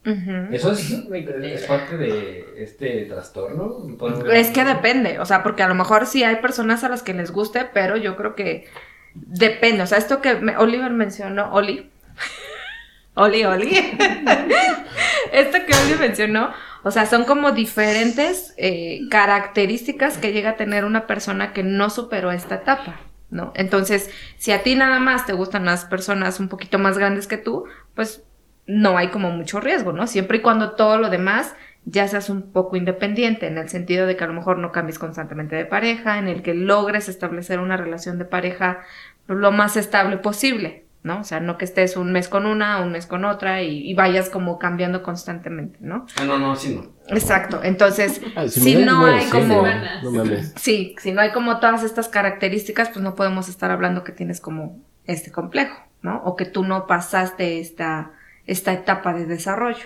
[0.51, 3.77] Eso es, es parte de este trastorno.
[3.97, 7.03] ¿Podemos- Es que depende, o sea, porque a lo mejor sí hay personas a las
[7.03, 8.67] que les guste, pero yo creo que
[9.15, 11.89] depende, o sea, esto que me- Oliver mencionó, Oli,
[13.15, 13.69] Oli, Oli,
[15.31, 16.51] esto que Oli mencionó,
[16.83, 21.89] o sea, son como diferentes eh, características que llega a tener una persona que no
[21.89, 23.53] superó esta etapa, ¿no?
[23.55, 27.37] Entonces, si a ti nada más te gustan las personas un poquito más grandes que
[27.37, 27.65] tú,
[27.95, 28.23] pues
[28.67, 30.07] no hay como mucho riesgo, ¿no?
[30.07, 34.15] Siempre y cuando todo lo demás ya seas un poco independiente, en el sentido de
[34.15, 37.77] que a lo mejor no cambies constantemente de pareja, en el que logres establecer una
[37.77, 38.81] relación de pareja
[39.27, 41.19] lo más estable posible, ¿no?
[41.19, 43.93] O sea, no que estés un mes con una, un mes con otra y, y
[43.93, 46.05] vayas como cambiando constantemente, ¿no?
[46.15, 46.93] Ah, no, no, sí, no.
[47.13, 49.63] Exacto, entonces, Ah, si no hay como...
[49.63, 50.23] No.
[50.55, 54.39] Sí, si no hay como todas estas características, pues no podemos estar hablando que tienes
[54.39, 56.21] como este complejo, ¿no?
[56.23, 58.13] O que tú no pasaste esta,
[58.45, 59.85] esta etapa de desarrollo.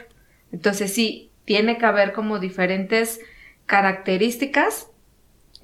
[0.52, 3.20] Entonces sí, tiene que haber como diferentes
[3.66, 4.92] características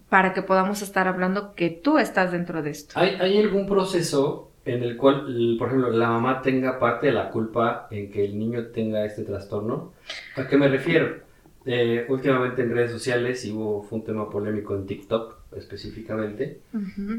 [0.10, 3.00] para que podamos estar hablando que tú estás dentro de esto.
[3.00, 7.30] ¿Hay, hay algún proceso en el cual, por ejemplo, la mamá tenga parte de la
[7.30, 9.94] culpa en que el niño tenga este trastorno?
[10.36, 11.18] ¿A qué me refiero?
[11.66, 16.60] Eh, últimamente en redes sociales y hubo, fue un tema polémico en TikTok específicamente,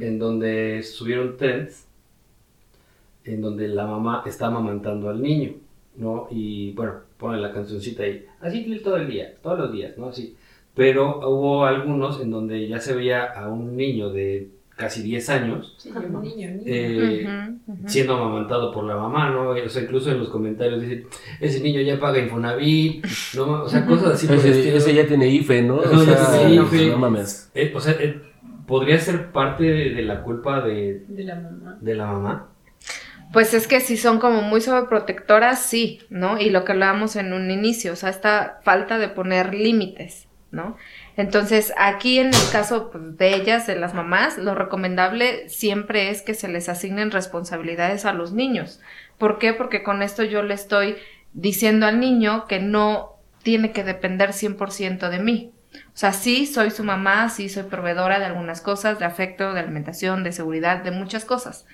[0.01, 1.87] en donde subieron trends
[3.25, 5.55] en donde la mamá está amamantando al niño,
[5.97, 6.29] ¿no?
[6.31, 10.09] Y bueno, pone la cancioncita ahí, así todo el día, todos los días, ¿no?
[10.09, 10.37] Así.
[10.75, 15.75] Pero hubo algunos en donde ya se veía a un niño de casi 10 años
[15.79, 16.63] Sí, un niño, niño.
[16.67, 17.55] eh,
[17.87, 19.51] siendo amamantado por la mamá, ¿no?
[19.51, 21.07] O sea, incluso en los comentarios dicen,
[21.41, 23.05] ese niño ya paga Infonavit,
[23.37, 23.63] ¿no?
[23.65, 24.77] O sea, cosas así Ese, estilo.
[24.79, 25.77] ese ya tiene IFE, ¿no?
[25.77, 26.87] O Ese ya sea, tiene no, IFE.
[26.91, 27.51] no mames.
[27.55, 28.21] Eh, o sea, eh,
[28.67, 31.79] podría ser parte de, de la culpa de, De la mamá.
[31.81, 32.49] de la mamá.
[33.33, 36.41] Pues es que si son como muy sobreprotectoras, sí, ¿no?
[36.41, 40.77] Y lo que hablábamos en un inicio, o sea, esta falta de poner límites, ¿no?
[41.17, 46.35] Entonces, aquí en el caso de ellas, de las mamás, lo recomendable siempre es que
[46.35, 48.81] se les asignen responsabilidades a los niños.
[49.19, 49.53] ¿Por qué?
[49.53, 50.97] Porque con esto yo le estoy
[51.33, 55.53] diciendo al niño que no tiene que depender 100% de mí.
[55.73, 59.61] O sea, sí soy su mamá, sí soy proveedora de algunas cosas, de afecto, de
[59.61, 61.67] alimentación, de seguridad, de muchas cosas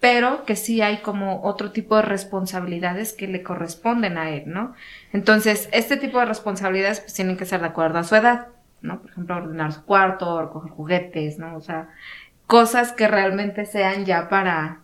[0.00, 4.74] pero que sí hay como otro tipo de responsabilidades que le corresponden a él, ¿no?
[5.12, 8.48] Entonces, este tipo de responsabilidades pues tienen que ser de acuerdo a su edad,
[8.80, 9.00] ¿no?
[9.00, 11.56] Por ejemplo, ordenar su cuarto, recoger juguetes, ¿no?
[11.56, 11.88] O sea,
[12.46, 14.80] cosas que realmente sean ya para,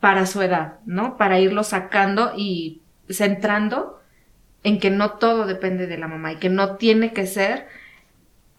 [0.00, 1.16] para su edad, ¿no?
[1.16, 4.00] Para irlo sacando y centrando
[4.62, 7.66] en que no todo depende de la mamá y que no tiene que ser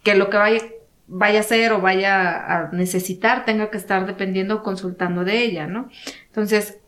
[0.04, 0.62] que lo que vaya,
[1.08, 5.68] vaya a ser o vaya a necesitar tenga que estar dependiendo o consultando de ella,
[5.68, 5.90] ¿no?
[6.28, 6.80] Entonces,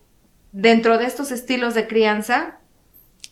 [0.52, 2.60] dentro de estos estilos de crianza,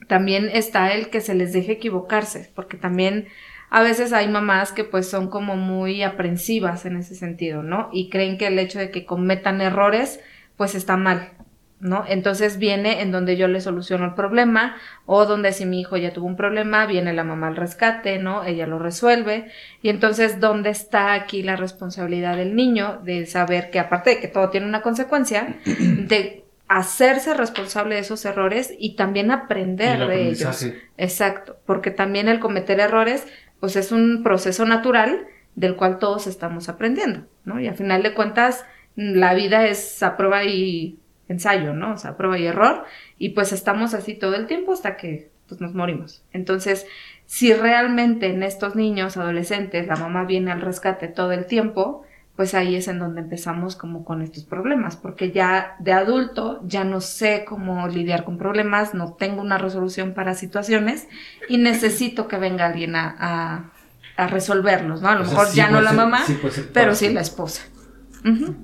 [0.07, 3.27] también está el que se les deje equivocarse, porque también
[3.73, 7.89] a veces hay mamás que pues son como muy aprensivas en ese sentido, ¿no?
[7.91, 10.19] Y creen que el hecho de que cometan errores
[10.57, 11.31] pues está mal,
[11.79, 12.05] ¿no?
[12.07, 14.75] Entonces viene en donde yo le soluciono el problema
[15.07, 18.43] o donde si mi hijo ya tuvo un problema, viene la mamá al rescate, ¿no?
[18.43, 19.47] Ella lo resuelve
[19.81, 24.27] y entonces ¿dónde está aquí la responsabilidad del niño de saber que aparte de que
[24.27, 30.29] todo tiene una consecuencia, de hacerse responsable de esos errores y también aprender El de
[30.29, 30.67] ellos?
[30.97, 33.25] Exacto, porque también el cometer errores
[33.63, 37.61] pues es un proceso natural del cual todos estamos aprendiendo, ¿no?
[37.61, 38.65] Y al final de cuentas
[38.97, 40.99] la vida es a prueba y
[41.29, 41.93] ensayo, ¿no?
[41.93, 42.83] O sea, prueba y error
[43.17, 46.25] y pues estamos así todo el tiempo hasta que pues nos morimos.
[46.33, 46.85] Entonces,
[47.25, 52.03] si realmente en estos niños, adolescentes, la mamá viene al rescate todo el tiempo,
[52.35, 56.83] pues ahí es en donde empezamos como con estos problemas, porque ya de adulto ya
[56.83, 61.07] no sé cómo lidiar con problemas, no tengo una resolución para situaciones
[61.47, 63.71] y necesito que venga alguien a, a,
[64.17, 65.09] a resolverlos, ¿no?
[65.09, 66.37] A lo O sea, mejor sí ya no la mamá, sí
[66.73, 67.63] pero sí la esposa.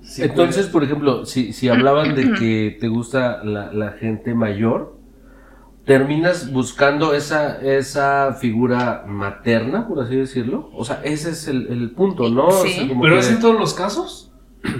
[0.02, 4.34] Sí, Entonces, puede- por ejemplo, si, si hablaban de que te gusta la, la gente
[4.34, 4.99] mayor,
[5.90, 10.70] terminas buscando esa, esa figura materna, por así decirlo.
[10.76, 12.46] O sea, ese es el, el punto, ¿no?
[12.46, 12.88] O sea, Sí.
[12.88, 14.32] como ¿Pero que- es en todos los casos?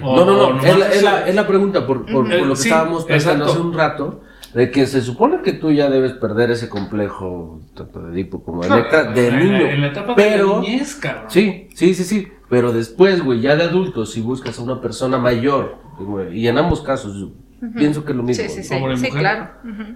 [0.04, 2.56] ¿O No, no, no, es la, es la- es la pregunta por, por- lo que
[2.60, 3.60] Sí, estábamos pensando exacto.
[3.60, 4.20] hace un rato,
[4.54, 8.62] de que se supone que tú ya debes perder ese complejo, tanto de Edipo como
[8.62, 9.66] de No, Electra, de en la- niño.
[9.68, 11.24] En la etapa pero, de niñez, cabrón.
[11.28, 15.18] sí, sí, sí, sí, pero después, güey, ya de adulto, si buscas a una persona
[15.18, 17.30] mayor, güey, y en ambos casos,
[17.76, 18.44] pienso que es lo mismo.
[18.44, 19.10] Sí, sí, sí, sí, mujer.
[19.10, 19.50] claro.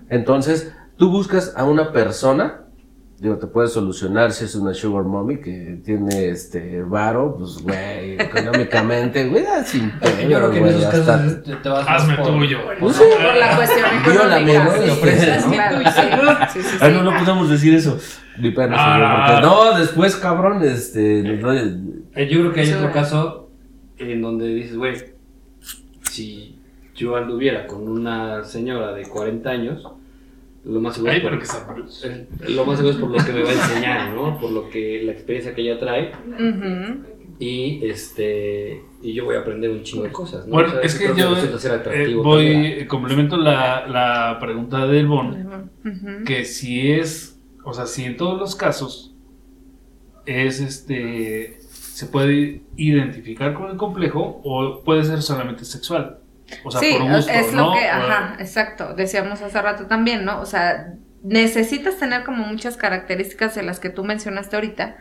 [0.08, 2.60] Entonces, tú buscas a una persona,
[3.18, 8.14] digo, te puedes solucionar si es una sugar mommy que tiene este varo, pues, güey,
[8.20, 11.68] económicamente, güey, ah, sin Yo creo pedo, que en güey, esos hasta- casos te, te
[11.68, 12.58] vas Hazme por- tuyo.
[12.80, 13.02] Pues sí.
[13.22, 14.64] Por la cuestión Viólame, económica.
[14.64, 14.82] ¿no?
[14.82, 15.78] sí, Lo ofreces, sí, ¿no?
[15.78, 16.96] sí, sí, sí, Ay, sí.
[17.02, 17.98] no, no podemos decir eso.
[18.38, 18.94] Ni pena, Ah.
[18.94, 23.50] señor, porque no, después, cabrón, este, Eh, Yo creo que hay otro caso
[23.96, 24.94] en donde dices, güey,
[26.10, 26.58] si
[26.96, 29.86] yo anduviera con una señora de 40 años,
[30.64, 33.32] lo más seguro Ay, es por, que eh, lo más seguro es por lo que
[33.32, 34.38] me va a enseñar, ¿no?
[34.38, 36.12] Por lo que la experiencia que ella trae
[37.38, 40.54] y este y yo voy a aprender un chingo de cosas, ¿no?
[40.54, 42.86] Bueno, O sea, es que yo eh, voy, también.
[42.88, 45.70] complemento la, la pregunta del Bon,
[46.24, 49.14] que si es, o sea, si en todos los casos
[50.26, 56.20] es este, se puede identificar con el complejo o puede ser solamente sexual.
[56.62, 57.68] O sea, sí, por gusto, es ¿no?
[57.68, 60.40] lo que, ajá, exacto, decíamos hace rato también, ¿no?
[60.40, 64.96] O sea, necesitas tener como muchas características de las que tú mencionaste ahorita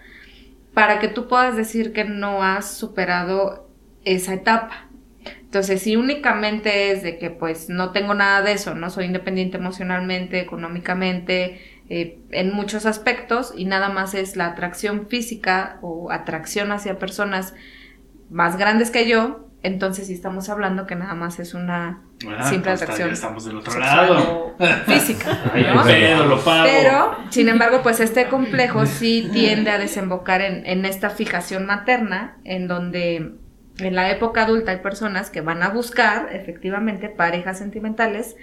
[0.73, 3.69] para que tú puedas decir que no has superado
[4.05, 4.87] esa etapa.
[5.25, 9.57] Entonces, si únicamente es de que pues no tengo nada de eso, no soy independiente
[9.57, 16.71] emocionalmente, económicamente, eh, en muchos aspectos y nada más es la atracción física o atracción
[16.71, 17.53] hacia personas
[18.29, 22.01] más grandes que yo, entonces sí estamos hablando que nada más es una
[22.38, 24.55] Ah, simple pues, atracción estamos del otro lado.
[24.86, 25.41] física.
[25.86, 26.64] Pedo, lo pago.
[26.66, 32.38] Pero, sin embargo, pues este complejo sí tiende a desembocar en, en esta fijación materna,
[32.43, 33.34] en donde
[33.80, 38.36] en la época adulta hay personas que van a buscar efectivamente parejas sentimentales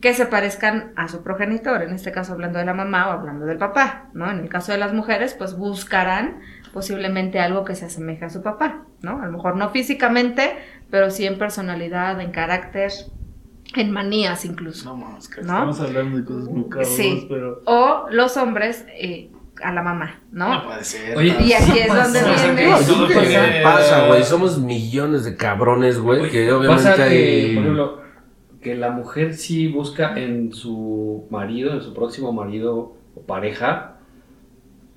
[0.00, 3.46] que se parezcan a su progenitor, en este caso hablando de la mamá o hablando
[3.46, 4.30] del papá, ¿no?
[4.30, 6.40] En el caso de las mujeres, pues buscarán
[6.74, 9.22] posiblemente algo que se asemeje a su papá, ¿no?
[9.22, 10.56] A lo mejor no físicamente,
[10.90, 12.90] pero sí en personalidad, en carácter,
[13.76, 14.84] en manías incluso.
[14.90, 15.46] No mames, que ¿No?
[15.72, 17.26] estamos hablando de cosas muy cabronas, Sí.
[17.28, 17.62] pero.
[17.66, 19.30] O los hombres eh,
[19.62, 20.64] a la mamá, No ¿no?
[20.64, 21.16] puede ser.
[21.16, 22.74] Oye, Y aquí es donde viene.
[22.86, 24.24] todo pasa, que- pasa, güey.
[24.24, 26.30] Somos millones de cabrones, güey.
[26.30, 27.54] Que obviamente pasa que, hay.
[27.54, 28.00] por ejemplo,
[28.60, 33.93] que la mujer sí busca en su marido, en su próximo marido o pareja,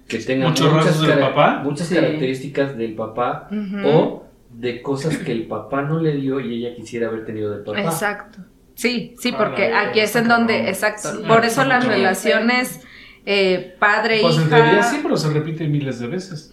[0.07, 1.61] que tenga Muchos muchas, rasgos del cara- papá.
[1.63, 1.95] muchas Sí.
[1.95, 3.49] características del papá
[3.85, 7.63] o de cosas que el papá no le dio y ella quisiera haber tenido del
[7.63, 7.81] papá.
[7.81, 8.39] Exacto.
[8.75, 10.69] Sí, sí, Ah, porque aquí es en donde, cabrón.
[10.69, 11.11] exacto.
[11.11, 12.81] Sí, Por eso las relaciones
[13.29, 14.83] eh, padre Pues en teoría hija.
[14.83, 16.49] sí, pero se repite miles de veces.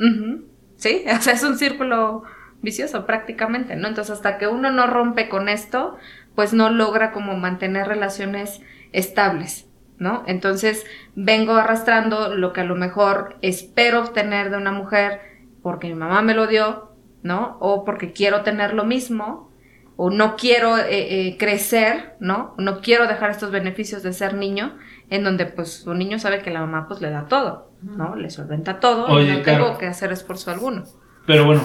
[0.76, 2.24] Sí, o sea, es un círculo
[2.62, 3.86] vicioso prácticamente, ¿no?
[3.88, 5.96] Entonces, hasta que uno no rompe con esto,
[6.34, 8.60] pues no logra como mantener relaciones
[8.92, 9.66] estables,
[9.98, 10.24] ¿no?
[10.26, 10.84] Entonces,
[11.14, 15.20] vengo arrastrando lo que a lo mejor espero obtener de una mujer
[15.62, 16.90] porque mi mamá me lo dio,
[17.22, 17.56] ¿no?
[17.60, 19.50] O porque quiero tener lo mismo,
[19.96, 20.86] o no quiero eh,
[21.28, 22.54] eh, crecer, ¿no?
[22.58, 24.76] No quiero dejar estos beneficios de ser niño,
[25.10, 28.16] en donde pues un niño sabe que la mamá pues le da todo, ¿no?
[28.16, 30.84] Le solventa todo Oye, y no tengo que hacer esfuerzo alguno.
[31.26, 31.62] Pero bueno,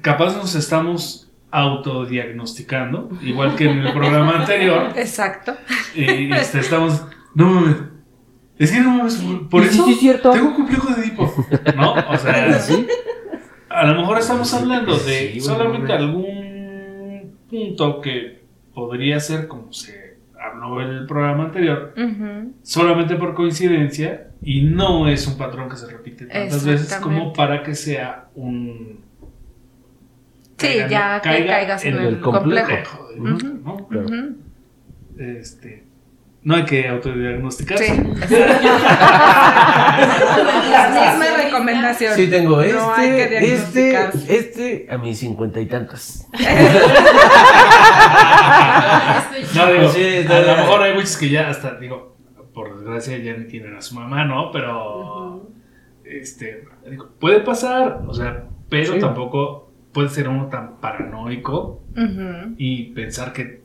[0.00, 4.92] capaz nos estamos autodiagnosticando, igual que en el programa anterior.
[4.96, 5.56] Exacto.
[5.94, 7.02] Y este, estamos.
[7.34, 7.76] No mames.
[8.58, 9.16] Es que no mames,
[9.50, 10.30] por, Sí, eso sí, es cierto.
[10.32, 11.32] tengo complejo de Edipo.
[11.76, 11.92] ¿No?
[11.92, 12.58] O sea,
[13.70, 18.42] a lo mejor estamos hablando de Sí, solamente algún punto que
[18.74, 21.94] podría ser como se habló en el programa anterior,
[22.62, 27.62] solamente por coincidencia, y no es un patrón que se repite tantas veces como para
[27.62, 29.00] que sea un.
[30.56, 32.66] Sí, caiga- ya que caiga caigas en, el, complejo.
[32.66, 32.98] complejo.
[33.08, 33.60] complejo, Ujú.
[33.64, 33.88] ¿no?
[33.88, 34.08] Claro.
[35.18, 35.84] Este,
[36.48, 37.94] no hay que autodiagnosticarse.
[37.94, 38.02] Sí.
[40.70, 42.14] La misma recomendación.
[42.14, 46.26] Sí, tengo este, No hay que este, este, a mis cincuenta y tantos.
[49.54, 52.16] No, digo, Sí, a lo mejor hay muchos que ya hasta, digo,
[52.54, 54.50] por desgracia ya ni tienen a su mamá, ¿no?
[54.50, 55.50] Pero,
[56.04, 58.98] este, digo, puede pasar, o sea, pero Sí.
[59.00, 61.82] tampoco puede ser uno tan paranoico
[62.56, 63.60] y pensar que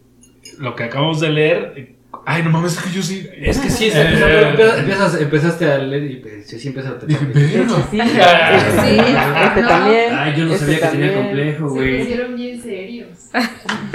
[0.60, 1.96] lo que acabamos de leer, eh,
[2.26, 3.28] ay, no mames, es que yo sí.
[3.38, 7.06] Es que sí, Eh, empezaste, empiezas- empezaste a leer y pues, sí, sí empiezas a
[7.06, 7.76] Dije, "Verga".
[7.92, 8.52] sí, Ah.
[8.56, 8.98] este sí,
[9.46, 9.68] este No.
[9.68, 10.14] también.
[10.18, 11.24] Ay, yo no este sabía que tenía también.
[11.26, 12.00] complejo, Se güey.
[12.00, 13.10] pusieron bien serios.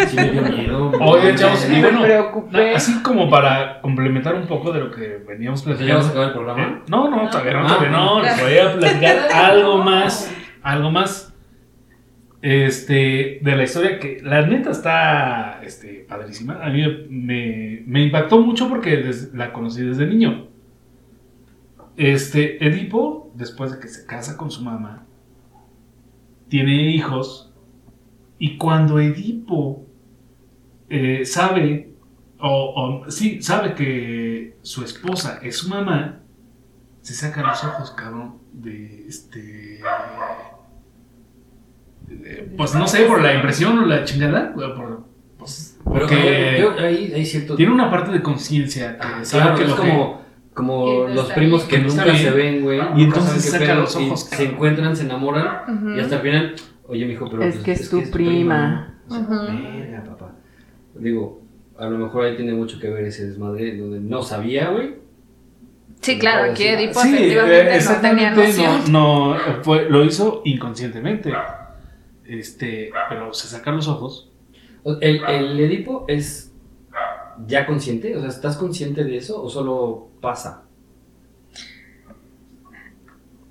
[0.09, 0.91] Sí me dio miedo.
[1.01, 2.74] Oye, chavos, y Me bueno, preocupé.
[2.74, 6.07] así como para complementar un poco de lo que veníamos ¿Ya vamos a platicando.
[6.09, 6.62] acabar el programa?
[6.62, 6.83] ¿Eh?
[6.89, 7.68] No, no, todavía no, Ah.
[7.68, 8.22] todavía no.
[8.22, 10.31] Les voy a platicar algo más.
[10.62, 11.28] Algo más.
[12.41, 16.64] Este, de la historia que la neta está este, padrísima.
[16.64, 20.47] A mí me, impactó mucho porque la conocí desde niño.
[21.97, 25.05] Este, Edipo, después de que se casa con su mamá,
[26.49, 27.53] tiene hijos.
[28.39, 29.84] Y cuando Edipo
[30.89, 31.93] eh, sabe,
[32.39, 36.20] o, o sí, sabe que su esposa es su mamá,
[37.03, 39.80] se saca los ojos, cabrón, de este.
[42.24, 45.04] Eh, Pues no sé, por la impresión o la chingada, por,
[45.38, 47.54] pues, porque yo- yo- ahí hay cierto.
[47.56, 49.88] tiene una parte de conciencia que Ah, sabe claro, que es lo que-
[50.54, 52.78] como, Que los primos que Que nunca se ven, güey.
[52.78, 56.20] Y nunca entonces saca pedo, los y ojos, se encuentran, se enamoran y hasta el
[56.22, 56.54] final,
[56.88, 58.94] oye, mijo, pero Es pues, que es tu prima.
[59.09, 59.28] Ujú.
[59.30, 60.32] verga, papá.
[60.96, 61.42] Digo,
[61.78, 64.96] a lo mejor ahí tiene mucho que ver ese desmadre donde no sabía, güey.
[66.00, 68.92] Sí, claro, aquí Edipo Sí, efectivamente eh, no tenía exactamente, noción.
[68.92, 71.32] no, no, fue- lo hizo inconscientemente.
[72.29, 74.31] Este, pero se saca los ojos.
[75.01, 76.53] ¿El, el Edipo es
[77.47, 78.16] ya consciente?
[78.16, 80.64] O sea, ¿estás consciente de eso o solo pasa?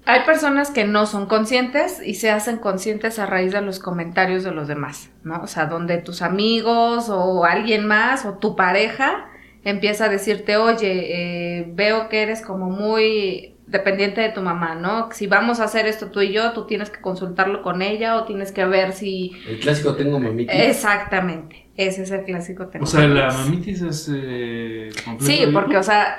[0.05, 4.45] Hay personas que no son conscientes y se hacen conscientes a raíz de los comentarios
[4.45, 5.41] de los demás, ¿no?
[5.41, 9.29] O sea, donde tus amigos o alguien más o tu pareja
[9.65, 15.09] empieza a decirte, oye, eh, veo que eres como muy dependiente de tu mamá, ¿no?
[15.11, 18.23] Si vamos a hacer esto tú y yo, tú tienes que consultarlo con ella o
[18.23, 19.33] tienes que ver si...
[19.47, 20.53] El clásico tengo mamita.
[20.53, 22.85] Exactamente, ese es el clásico tema.
[22.85, 24.89] O sea, la mamitis es eh,
[25.19, 26.17] Sí, porque, o sea,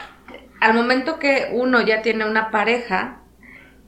[0.60, 3.22] al momento que uno ya tiene una pareja,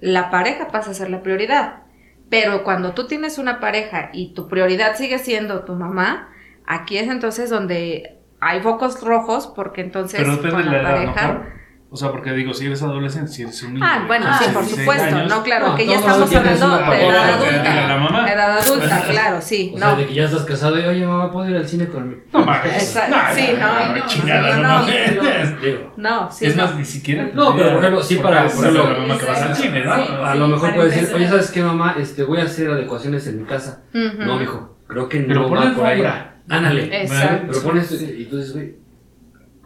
[0.01, 1.83] la pareja pasa a ser la prioridad.
[2.31, 6.33] Pero cuando tú tienes una pareja y tu prioridad sigue siendo tu mamá,
[6.65, 11.57] aquí es entonces donde hay focos rojos porque entonces Pero con la pareja...
[11.93, 13.85] O sea, porque digo, si eres adolescente, si eres un niño.
[13.89, 16.69] Ah, bueno, Ah, sí, por 16 supuesto, años, no, claro, No, que ya estamos hablando
[16.69, 17.63] de edad adulta.
[17.81, 18.33] de la mamá.
[18.33, 19.97] Edad adulta, claro, sí, O sea, no.
[19.97, 22.21] de que ya estás casado y, oye, mamá, ¿puedo ir al cine conmigo?
[22.33, 22.95] No mames.
[23.11, 26.63] No, sí, no, no, chingada, no, no, no, sí, es no.
[26.65, 27.29] más, ni siquiera.
[27.35, 29.93] No, pero por ejemplo, sí para- por ejemplo- la mamá que vas al cine, ¿no?
[29.93, 31.97] A lo mejor para puedes decir, oye, ¿sabes qué, mamá?
[31.99, 33.83] Este, voy a hacer adecuaciones en mi casa.
[33.93, 36.05] No, mijo, creo que no va por ahí.
[36.49, 37.03] Ándale.
[37.03, 37.47] Exacto.
[37.49, 38.77] Pero pones, y tú dices, güey,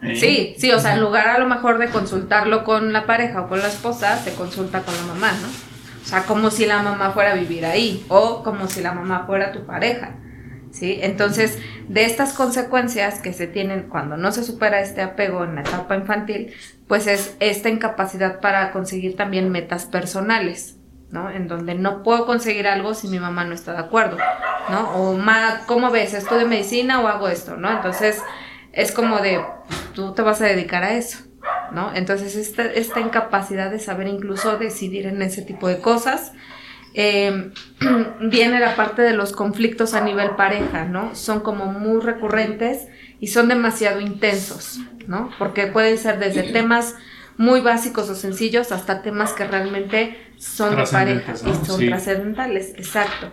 [0.05, 3.43] Eh, Sí, sí, o sea, en lugar a lo mejor de consultarlo con la pareja
[3.43, 5.49] o con la esposa, se consulta con la mamá, ¿no?
[5.49, 9.25] O sea, como si la mamá fuera a vivir ahí o como si la mamá
[9.27, 10.17] fuera tu pareja,
[10.71, 10.99] ¿sí?
[11.03, 15.63] Entonces, de estas consecuencias que se tienen cuando no se supera este apego en la
[15.63, 16.53] etapa infantil,
[16.87, 20.77] pues es esta incapacidad para conseguir también metas personales,
[21.11, 21.31] ¿no?
[21.31, 24.19] En donde no puedo conseguir algo si mi mamá no está de acuerdo,
[24.69, 24.91] ¿no?
[24.97, 26.13] O, ma, ¿cómo ves?
[26.13, 27.71] ¿Estudio medicina o hago esto, no?
[27.71, 28.21] Entonces,
[28.75, 29.41] es como de,
[29.95, 31.19] tú te vas a dedicar a eso,
[31.73, 31.95] ¿no?
[31.95, 36.33] Entonces, esta, esta incapacidad de saber incluso decidir en ese tipo de cosas,
[36.95, 37.51] eh,
[38.21, 41.15] viene la parte de los conflictos a nivel pareja, ¿no?
[41.15, 42.87] Son como muy recurrentes
[43.21, 45.31] y son demasiado intensos, ¿no?
[45.39, 46.95] Porque pueden ser desde temas
[47.37, 51.89] muy básicos o sencillos hasta temas que realmente son de pareja y son Sí.
[51.89, 53.33] trascendentales, exacto.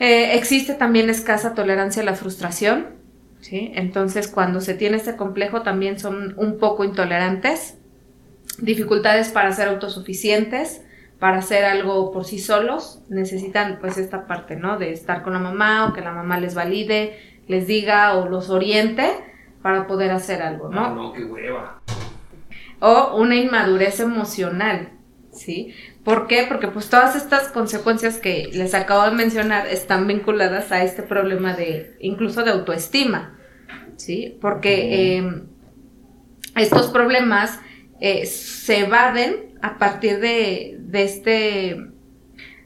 [0.00, 2.97] Eh, existe también escasa tolerancia a la frustración,
[3.40, 3.72] ¿sí?
[3.74, 7.78] Entonces, cuando se tiene este complejo, también son un poco intolerantes.
[8.58, 10.82] Dificultades para ser autosuficientes,
[11.18, 14.78] para hacer algo por sí solos, necesitan pues esta parte, ¿no?
[14.78, 17.18] De estar con la mamá o que la mamá les valide,
[17.48, 19.10] les diga o los oriente
[19.62, 20.94] para poder hacer algo, no, ¿no?
[20.94, 21.80] no, qué hueva.
[22.80, 24.90] o una inmadurez emocional,
[25.32, 25.74] ¿sí?
[26.04, 26.46] ¿Por qué?
[26.48, 31.54] Porque pues todas estas consecuencias que les acabo de mencionar están vinculadas a este problema
[31.54, 33.38] de incluso de autoestima,
[33.96, 34.38] ¿sí?
[34.40, 35.42] Porque eh,
[36.56, 37.60] estos problemas
[38.00, 41.76] eh, se evaden a partir de, de este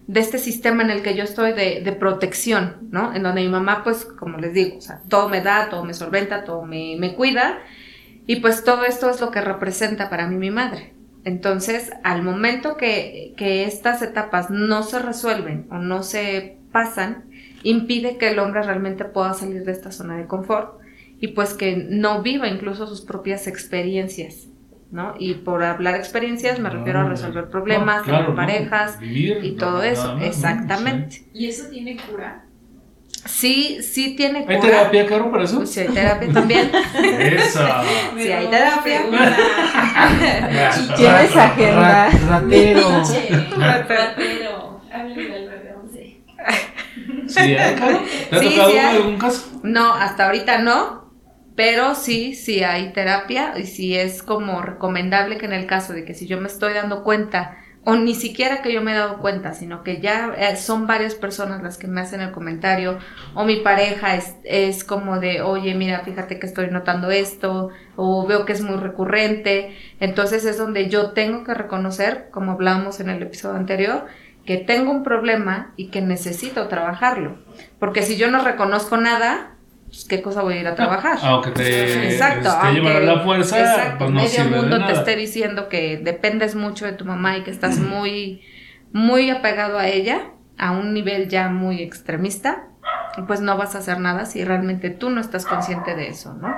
[0.06, 3.14] de este sistema en el que yo estoy de, de protección, ¿no?
[3.14, 5.94] En donde mi mamá, pues, como les digo, o sea, todo me da, todo me
[5.94, 7.60] solventa, todo me, me cuida,
[8.26, 10.92] y pues todo esto es lo que representa para mí mi madre.
[11.24, 17.30] Entonces, al momento que, que estas etapas no se resuelven o no se pasan,
[17.62, 20.80] impide que el hombre realmente pueda salir de esta zona de confort
[21.20, 24.48] y pues que no viva incluso sus propias experiencias,
[24.90, 25.14] ¿no?
[25.18, 28.34] Y por hablar experiencias me refiero a No, resolver no, problemas, claro, tener ¿no?
[28.34, 30.62] parejas Vivir, y no, todo nada eso, más, ¿no?
[30.62, 31.28] exactamente.
[31.32, 32.51] ¿Y eso tiene cura?
[33.24, 34.60] Sí, sí tiene ¿Hay cura.
[34.60, 35.64] terapia, Caro, para eso?
[35.64, 36.70] Sí, hay terapia también.
[37.20, 37.82] Esa.
[38.16, 39.02] Sí, hay terapia.
[40.96, 42.10] ¿Tienes agenda?
[42.28, 42.88] Ratero.
[43.58, 44.80] Ratero.
[44.92, 46.24] Al 911.
[47.28, 48.00] ¿Sí, hay, Caro?
[48.30, 48.96] ¿Te ha Sí, tocado sí hay.
[48.96, 49.60] algún caso?
[49.62, 51.12] No, hasta ahorita no,
[51.54, 56.04] pero sí, sí hay terapia y sí es como recomendable que en el caso de
[56.04, 59.18] que si yo me estoy dando cuenta, o ni siquiera que yo me he dado
[59.18, 62.98] cuenta, sino que ya eh, son varias personas las que me hacen el comentario,
[63.34, 68.26] o mi pareja es, es como de, oye, mira, fíjate que estoy notando esto, o
[68.26, 73.10] veo que es muy recurrente, entonces es donde yo tengo que reconocer, como hablábamos en
[73.10, 74.06] el episodio anterior,
[74.46, 77.38] que tengo un problema y que necesito trabajarlo.
[77.78, 79.56] Porque si yo no reconozco nada,
[79.92, 81.18] pues, ¿qué cosa voy a ir a trabajar?
[81.22, 84.60] Aunque te, Exacto, te aunque- llevan a la fuerza, exacto, pues no medio sirve de
[84.62, 88.40] mundo te esté diciendo que dependes mucho de tu mamá y que estás muy,
[88.92, 92.68] muy apegado a ella, a un nivel ya muy extremista,
[93.26, 96.48] pues no vas a hacer nada si realmente tú no estás consciente de eso, ¿no?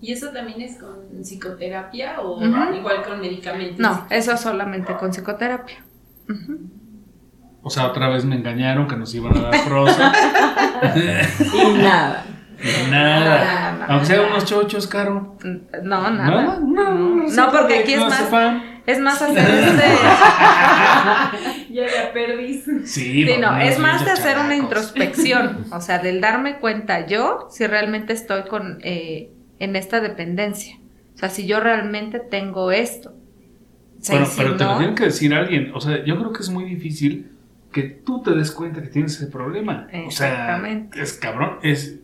[0.00, 2.42] ¿Y eso también es con psicoterapia o
[2.74, 3.78] igual con medicamentos?
[3.78, 5.84] No, eso solamente con psicoterapia.
[7.62, 10.12] O sea, otra vez me engañaron que nos iban a dar prosa.
[11.52, 12.24] Y nada.
[12.90, 13.74] Nada.
[13.78, 13.86] Nada.
[13.88, 15.36] Aunque sean unos chochos, Caro.
[15.82, 16.58] No, nada.
[16.60, 18.62] No, no, No, no, no, porque aquí es no más, sepan.
[18.86, 19.84] es más hacer este...
[21.70, 22.54] Ya la perdí.
[22.84, 27.46] Sí, Sí, no, es más de hacer una introspección, o sea, del darme cuenta yo
[27.50, 30.76] si realmente estoy con eh, en esta dependencia,
[31.14, 33.10] o sea, si yo realmente tengo esto.
[33.10, 35.72] O sea, Bueno, si pero te lo no, tiene que decir alguien.
[35.74, 37.32] O sea, yo creo que es muy difícil
[37.72, 39.88] que tú te des cuenta que tienes ese problema.
[40.06, 40.60] O sea,
[40.94, 41.58] es cabrón.
[41.62, 41.98] Es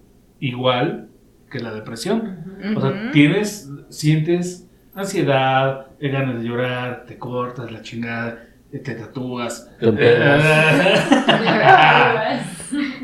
[0.49, 1.09] igual
[1.51, 2.45] que la depresión.
[2.77, 9.71] O sea, tienes, sientes ansiedad, ganas de llorar, te cortas la chingada, eh, te tatúas.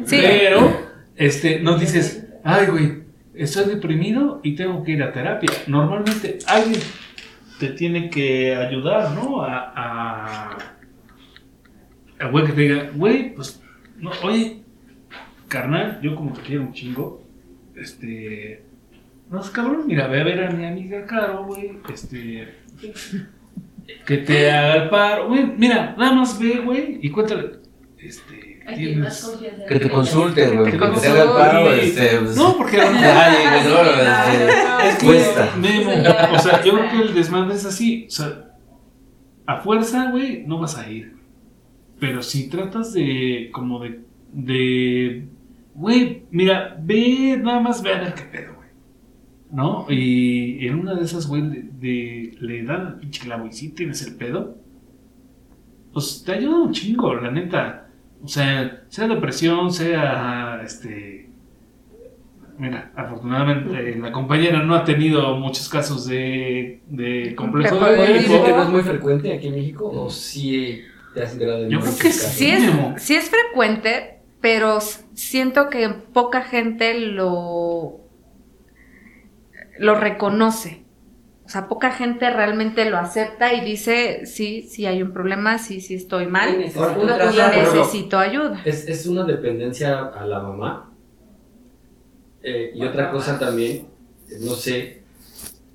[0.05, 0.17] Sí.
[0.21, 3.03] Pero, este, no dices, ay, güey,
[3.35, 5.51] estoy deprimido y tengo que ir a terapia.
[5.69, 6.81] Normalmente alguien
[7.61, 9.43] te tiene que ayudar, ¿no?
[9.43, 10.59] A,
[12.19, 13.63] a, güey que te diga, güey, pues,
[13.99, 14.63] no, oye,
[15.47, 17.23] carnal, yo como te quiero un chingo,
[17.81, 18.63] este,
[19.31, 22.55] no, cabrón, mira, ve a ver a mi amiga Caro, güey, este,
[24.07, 27.53] que te haga el paro, güey, mira, nada más ve, güey, y cuéntale,
[27.99, 29.25] este, ¿A quién más tienes...
[29.25, 29.91] confías en Que te él?
[29.91, 30.71] consulte, güey.
[30.71, 32.19] Que Que te haga el paro, este.
[32.19, 32.81] pues, No, porque...
[32.81, 35.57] Ay, güey, no, este, Cuesta.
[35.57, 35.91] Memo,
[36.35, 38.07] o sea, yo creo que el desmadre es así.
[38.07, 38.51] O sea,
[39.47, 41.17] a fuerza, güey, no vas a ir.
[41.99, 44.01] Pero si tratas de, como de,
[44.33, 45.27] de,
[45.81, 48.69] güey, mira, ve, nada más ve a ver qué pedo, güey.
[49.53, 49.87] ¿No?
[49.89, 53.71] Y en una de esas, güey, de, de- le dan al pinche clavo y si
[53.71, 54.57] tienes el pedo,
[55.93, 57.89] pues te ayuda un chingo, la neta.
[58.23, 61.29] O sea, sea depresión, sea, este,
[62.59, 68.01] Mira, afortunadamente eh, la compañera no ha tenido muchos casos de, de complejo de de
[68.03, 68.33] Oye, Edipo.
[68.33, 69.89] ¿creo que no es muy frecuente aquí en México?
[69.89, 70.83] ¿O sí
[71.15, 72.13] te has enterado de Yo creo que?
[72.13, 72.63] Sí es,
[73.03, 74.79] sí es frecuente, pero
[75.21, 78.01] siento que poca gente lo,
[79.79, 80.85] lo reconoce.
[81.45, 85.81] O sea, poca gente realmente lo acepta y dice, sí, sí hay un problema, sí,
[85.81, 88.63] sí estoy mal y por ejemplo, necesito ayuda.
[88.65, 90.93] Es, es una dependencia a la mamá.
[92.43, 93.89] Eh, y otra cosa también,
[94.29, 95.03] eh, no sé,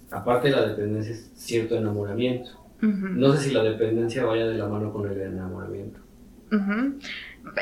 [0.09, 2.51] aparte de la dependencia es cierto enamoramiento.
[2.81, 5.99] No sé si la dependencia vaya de la mano con el enamoramiento.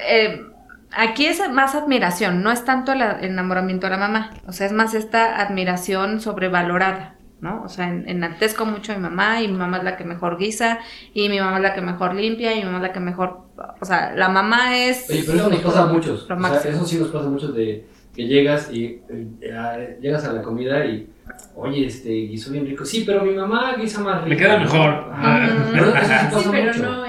[0.07, 0.53] Eh,
[0.95, 4.73] aquí es más admiración, no es tanto el enamoramiento a la mamá, o sea, es
[4.73, 7.61] más esta admiración sobrevalorada, ¿no?
[7.63, 10.37] O sea, en- enaltezco mucho a mi mamá y mi mamá es la que mejor
[10.37, 10.79] guisa
[11.13, 13.41] y mi mamá es la que mejor limpia y mi mamá es la que mejor,
[13.81, 15.09] o sea, la mamá es...
[15.09, 16.27] Oye, pero eso nos pasa a muchos.
[16.29, 16.75] Lo O sea, máximo.
[16.75, 17.85] eso sí nos pasa a muchos de
[18.15, 21.09] que llegas y eh, llegas a la comida y,
[21.55, 22.85] oye, este, guiso bien rico.
[22.85, 24.29] Sí, pero mi mamá guisa más rico.
[24.29, 25.09] Le queda mejor.
[25.11, 25.47] Ajá.
[25.47, 25.71] Ujú.
[25.71, 26.83] Pero eso sí pasa Sí, pero mucho.
[26.83, 27.07] no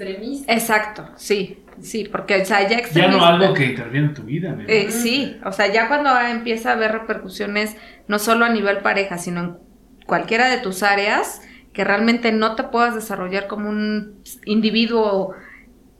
[0.00, 0.52] extremista.
[0.52, 4.56] Exacto, sí, sí, porque, o sea, ya Ya no algo que interviene en tu vida.
[4.66, 7.76] Eh, sí, o sea, ya cuando empieza a haber repercusiones,
[8.08, 9.58] no solo a nivel pareja, sino en
[10.06, 11.42] cualquiera de tus áreas,
[11.72, 15.34] que realmente no te puedas desarrollar como un individuo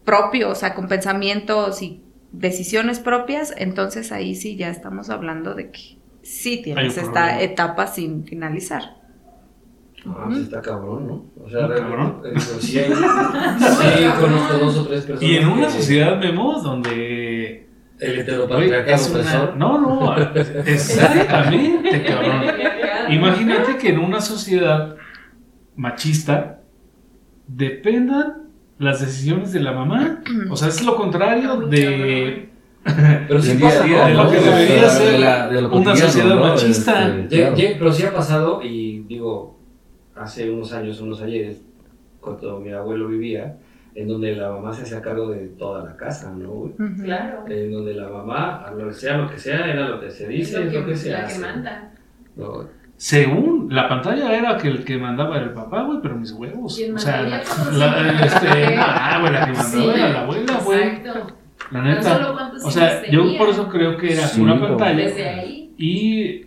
[0.04, 5.70] propio, o sea, con pensamientos y decisiones propias, entonces ahí sí ya estamos hablando de
[5.70, 7.40] que sí tienes esta problema.
[7.42, 8.99] etapa sin finalizar.
[10.06, 11.26] Ah, pues está cabrón, ¿no?
[11.44, 12.22] O sea, Está cabrón.
[12.24, 12.94] eh, sí, hay, sí
[14.20, 15.22] conozco dos o tres personas.
[15.22, 17.68] Y en una que- sociedad, Memo, donde...
[17.98, 19.56] El heteropatriarcado es una- opresor.
[19.56, 20.16] No, no,
[20.66, 22.42] exactamente, cabrón.
[23.10, 24.96] Imagínate que en una sociedad
[25.76, 26.60] machista
[27.46, 28.44] dependan
[28.78, 30.22] las decisiones de la mamá.
[30.50, 32.48] O sea, es lo contrario de,
[33.28, 36.34] Pero sí pasa, día, de lo que debería de ser la- de lo una sociedad
[36.36, 36.40] ¿no?
[36.46, 37.06] machista.
[37.16, 37.54] Este, claro.
[37.56, 39.59] Pero sí ha pasado, y digo,
[40.20, 41.62] hace unos años, unos ayeres,
[42.20, 43.56] cuando mi abuelo vivía,
[43.94, 46.70] en donde la mamá se hacía cargo de toda la casa, ¿no?
[47.02, 47.44] Claro.
[47.48, 50.86] En donde la mamá, sea lo que sea, era lo que se dice, es lo
[50.86, 51.40] que, se la hace.
[51.40, 51.92] que manda.
[52.36, 52.68] ¿no?
[52.96, 56.76] Según la pantalla era que el que mandaba era el papá, güey, pero mis huevos.
[56.76, 57.42] ¿Quién o sea, la,
[57.72, 58.48] la- este,
[58.78, 60.82] ah, güey, la que mandaba Sí, era la abuela, güey.
[60.82, 61.36] Exacto.
[61.70, 62.34] La neta.
[62.64, 64.96] O sea, yo por eso creo que era Sí, una pantalla.
[65.06, 65.74] Desde ahí.
[65.78, 66.46] Y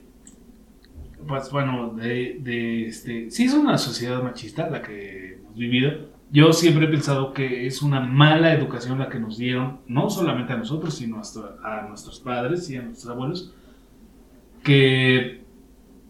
[1.27, 6.11] pues bueno, de, de este, sí es una sociedad machista la que hemos vivido.
[6.31, 10.53] Yo siempre he pensado que es una mala educación la que nos dieron, no solamente
[10.53, 13.53] a nosotros, sino hasta a nuestros padres y a nuestros abuelos,
[14.63, 15.43] que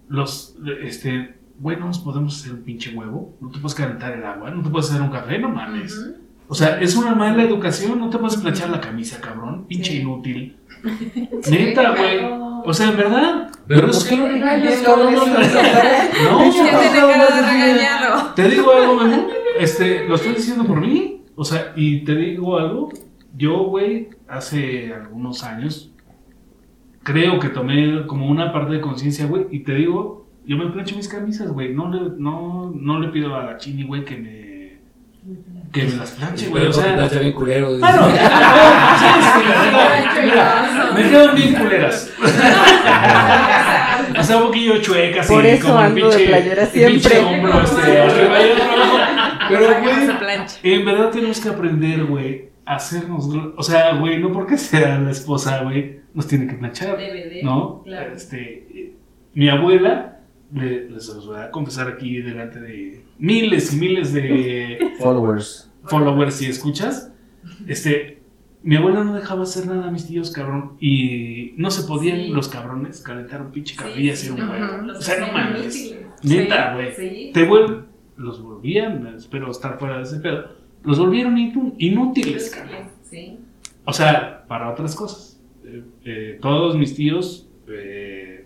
[0.08, 4.24] los, este, güey, no nos podemos hacer un pinche huevo, no te puedes calentar el
[4.24, 6.12] agua, no te puedes hacer un café, no mames.
[6.48, 9.98] O sea, es una mala educación, no te puedes planchar la camisa, cabrón, pinche Sí.
[10.00, 10.58] inútil.
[11.50, 12.20] Neta, güey.
[12.66, 13.50] O sea, en verdad.
[13.68, 15.14] Pero es ¿por qué que- lo regañas, cabrón?
[15.16, 16.40] No, no, no, no.
[16.40, 18.34] No, Ya tiene cara de regañado.
[18.36, 19.28] te digo algo, Memo.
[19.60, 21.22] Este, lo estoy diciendo por mí.
[21.36, 22.90] O sea, y te digo algo.
[23.36, 25.92] Yo, güey, hace algunos años,
[27.02, 30.96] creo que tomé como una parte de conciencia, güey, y te digo, yo me plancho
[30.96, 31.74] mis camisas, güey.
[31.74, 34.44] No le, no, no le pido a la chini, güey, que me.
[35.72, 36.68] Que me las planche, güey.
[36.68, 37.04] O sea.
[37.06, 37.70] está bien culero.
[37.82, 38.10] Ah,
[41.14, 42.12] quedan bien culeras.
[44.20, 47.10] o sea, un poquillo chuecas Por eso como el ando de pinche, playera el pinche
[47.10, 47.36] siempre.
[47.36, 48.98] hombro, este, arriba y abajo.
[49.50, 53.30] Pero, güey, en verdad tenemos que aprender, güey, a hacernos.
[53.58, 56.98] O sea, güey, no porque sea la esposa, güey, nos tiene que planchar.
[56.98, 57.44] Debe de.
[57.44, 57.82] ¿No?
[57.84, 58.14] Claro.
[58.16, 58.94] Este,
[59.34, 60.20] mi abuela,
[60.54, 65.70] le- les los voy a confesar aquí delante de miles y miles de Followers.
[65.86, 67.12] followers si escuchas,
[67.68, 68.22] este,
[68.64, 72.28] mi abuela no dejaba hacer nada a mis tíos, cabrón, y no se podían Sí.
[72.30, 74.98] los cabrones calentar un pinche Sí, y hacer un huevo.
[74.98, 75.96] O sea, no mames.
[76.24, 76.94] Neta, güey.
[76.94, 77.32] Sí.
[77.34, 77.86] Te vuelven,
[78.18, 80.46] los volvían, espero estar fuera de ese pedo,
[80.84, 82.88] los volvieron inú- inútiles, cabrón.
[83.04, 83.38] Sí.
[83.86, 85.42] O sea, para otras cosas.
[85.66, 88.46] Eh, eh, todos mis tíos eh,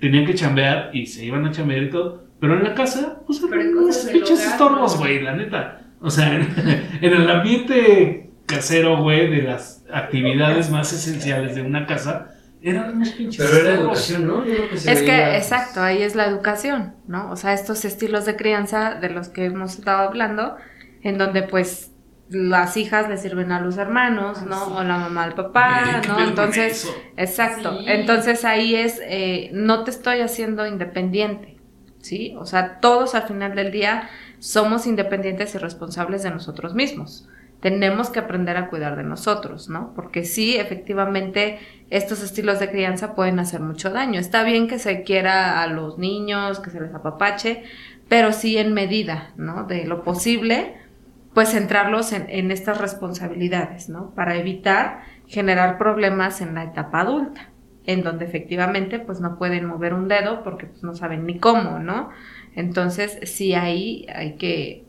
[0.00, 2.24] tenían que chambear y se iban a chambear y todo.
[2.40, 5.80] Pero en la casa, pues eran unos pinches estorbos, güey, la neta.
[6.00, 6.42] O sea, en,
[7.00, 13.10] en el ambiente casero, güey, de las actividades más esenciales de una casa, eran unos
[13.10, 14.44] pinches Pero era educación, ¿no?
[14.44, 17.30] Yo creo que se Es que, exacto, ahí es la educación, ¿no?
[17.30, 20.56] O sea, estos estilos de crianza de los que hemos estado hablando,
[21.02, 21.92] en donde pues
[22.30, 24.76] las hijas le sirven a los hermanos, ¿no?
[24.76, 26.20] O la mamá al papá, Güey, ¿qué ¿no?
[26.20, 27.78] Entonces, exacto.
[27.80, 27.84] Sí.
[27.86, 31.58] Entonces ahí es, eh, no te estoy haciendo independiente,
[32.00, 32.34] ¿sí?
[32.38, 37.28] O sea, todos al final del día somos independientes y responsables de nosotros mismos.
[37.64, 39.94] Tenemos que aprender a cuidar de nosotros, ¿no?
[39.94, 41.58] Porque sí, efectivamente,
[41.88, 44.20] estos estilos de crianza pueden hacer mucho daño.
[44.20, 47.62] Está bien que se quiera a los niños, que se les apapache,
[48.06, 49.64] pero sí en medida, ¿no?
[49.64, 50.74] De lo posible,
[51.32, 54.10] pues centrarlos en, estas responsabilidades, ¿no?
[54.10, 57.48] Para evitar generar problemas en la etapa adulta,
[57.86, 61.78] en donde efectivamente pues no pueden mover un dedo porque pues no saben ni cómo,
[61.78, 62.10] ¿no?
[62.56, 64.83] Entonces sí ahí hay que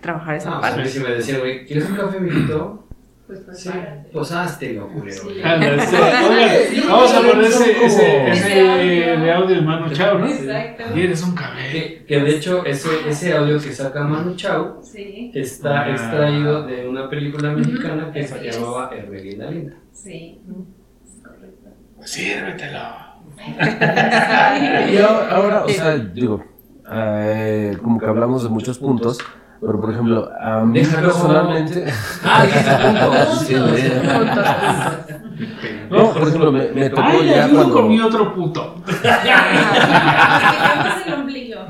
[0.00, 0.80] trabajar esa No, parte.
[0.82, 2.82] pues, si me decían, güey, ¿quieres un café, mijito?
[3.26, 3.70] Pues pues Sí,
[4.12, 5.22] pues háztelo, culero.
[5.22, 5.42] Sí.
[6.88, 10.28] Vamos a poner ese, ese, ese de audio de Manu Chao, ¿no?
[10.28, 10.84] Exacto.
[10.94, 11.72] Y eres un cabello.
[11.72, 15.90] Que, que de hecho, ese, ese audio que saca Manu Chao Sí, está Ah.
[15.90, 19.74] extraído de una película mexicana que se llamaba Hermelina Linda.
[19.92, 20.40] sí.
[21.04, 21.68] Es correcto.
[22.04, 23.06] Sírvetelo.
[24.92, 26.44] Y ahora, ahora, o sea, digo,
[26.92, 29.18] eh, como que hablamos de muchos puntos,
[29.60, 31.08] pero por ejemplo, a mí Déjalo.
[31.08, 31.84] personalmente.
[32.24, 32.44] Ah.
[33.46, 34.00] Sí, de-
[35.90, 38.18] No, por ejemplo, me, me tocó Ay, ya ayudo con mi cuando.
[38.18, 38.74] otro puto.
[39.28, 41.60] Ah, el ombligo.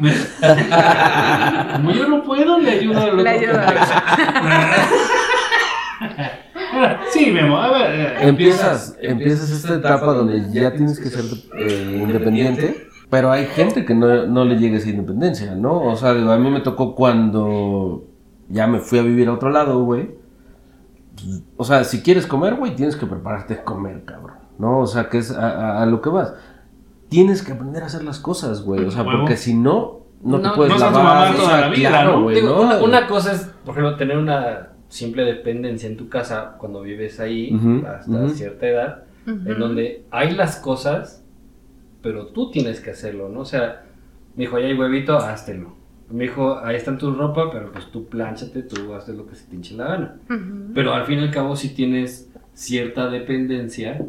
[1.74, 3.22] Como yo no puedo, le ayudo al otro.
[3.22, 3.60] Le ayudo.
[7.10, 7.90] Sí, Memo, a ver.
[7.94, 11.24] eh, Empiezas, empiezas esta etapa donde ya tienes que ser
[11.58, 15.80] eh, independiente, pero hay gente que no, no le llega esa independencia, ¿no?
[15.82, 18.04] O sea, digo, a mí me tocó cuando
[18.48, 20.10] ya me fui a vivir a otro lado, güey.
[21.56, 24.80] O sea, si quieres comer, güey, tienes que prepararte a comer, cabrón, ¿no?
[24.80, 26.34] O sea, que es a, a- a lo que vas.
[27.08, 28.84] Tienes que aprender a hacer las cosas, güey.
[28.84, 29.20] O sea, Huevo.
[29.20, 31.32] porque si no, no, te No, puedes no lavar.
[31.32, 32.22] o toda sea, la vida, claro, ¿no?
[32.24, 32.60] güey, Digo, ¿no?
[32.62, 37.18] una, una cosa es, por ejemplo, tener una simple dependencia en tu casa cuando vives
[37.20, 41.24] ahí hasta cierta edad, en donde hay las cosas,
[42.06, 43.40] pero tú tienes que hacerlo, ¿no?
[43.40, 43.82] O sea,
[44.36, 45.74] me dijo, ahí hay huevito, háztelo.
[46.08, 49.48] Me dijo, ahí están tu ropa, pero pues tú plánchate, tú haces lo que se
[49.48, 50.16] te hinche la gana.
[50.72, 54.06] Pero al fin y al cabo sí tienes cierta dependencia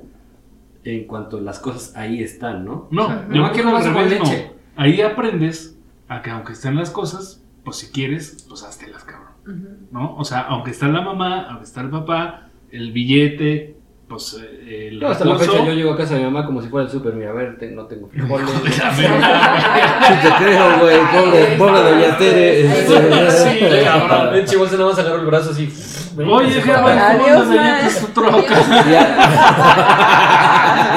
[0.84, 2.88] en cuanto las cosas ahí están, ¿no?
[2.92, 4.26] No, O sea, yo no quiero al más con revés, no.
[4.26, 4.52] leche.
[4.76, 5.76] Ahí aprendes
[6.08, 9.88] a que aunque estén las cosas, pues si quieres, pues háztelas, cabrón.
[9.92, 10.16] ¿No?
[10.18, 13.77] O sea, aunque está la mamá, aunque está el papá, el billete,
[14.08, 16.62] pues eh, el No, hasta la fecha yo llego a casa de mi mamá como
[16.62, 18.50] si fuera el súper, mira, a ver, te- no tengo frijoles.
[18.64, 20.98] Te creo, güey.
[21.12, 22.86] Pobre, pobre doña Tere.
[23.32, 24.34] Sí, cabrón.
[24.34, 25.70] Ven, chivo, se nada más agarro el brazo así.
[26.18, 28.56] Oye, jefa, ¿cómo en tu troca?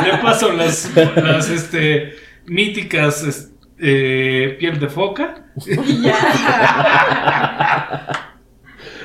[0.04, 2.14] Le paso las, las este,
[2.46, 5.46] míticas eh, piel de foca.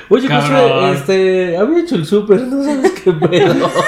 [0.08, 0.28] Oye.
[0.28, 3.70] Josué, este, había hecho el súper, no sabes qué pedo.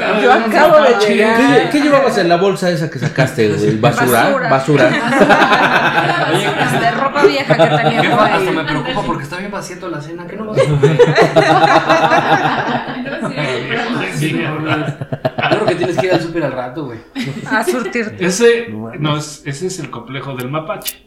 [0.00, 1.36] No, Yo acabo de llegar.
[1.36, 3.78] ¿Qué, qué llevabas en la bolsa esa que sacaste, güey?
[3.78, 4.48] ¿Basura?
[4.50, 4.50] Basura.
[4.50, 4.90] ¿Basura?
[6.80, 10.26] de ropa vieja que tenía Hasta me preocupa porque está bien vaciando la cena.
[10.26, 10.98] ¿Qué no vas a comer?
[14.16, 14.96] Sí, cabrón.
[15.36, 16.98] Claro que tienes que ir al súper al rato, güey.
[17.50, 18.24] A surtirte.
[18.24, 21.06] Ese, no, es, ese es el complejo del mapache.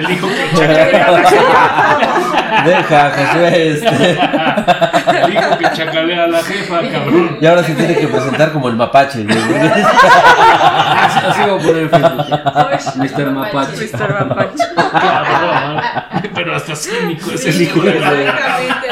[0.00, 2.62] Del hijo que chacalea a la jefa.
[2.64, 4.10] Deja, Josué, este.
[5.24, 7.38] El hijo que chacalea a la jefa, cabrón.
[7.40, 9.38] Y ahora se tiene que presentar como el mapache, güey.
[9.38, 12.24] Así, así voy a poner el Facebook.
[12.96, 13.30] Mr.
[13.32, 13.76] Mapache.
[13.92, 14.26] Mr.
[14.26, 14.64] Mapache.
[14.92, 15.80] Cabrón.
[16.34, 18.12] Pero hasta cínico es el hijo de la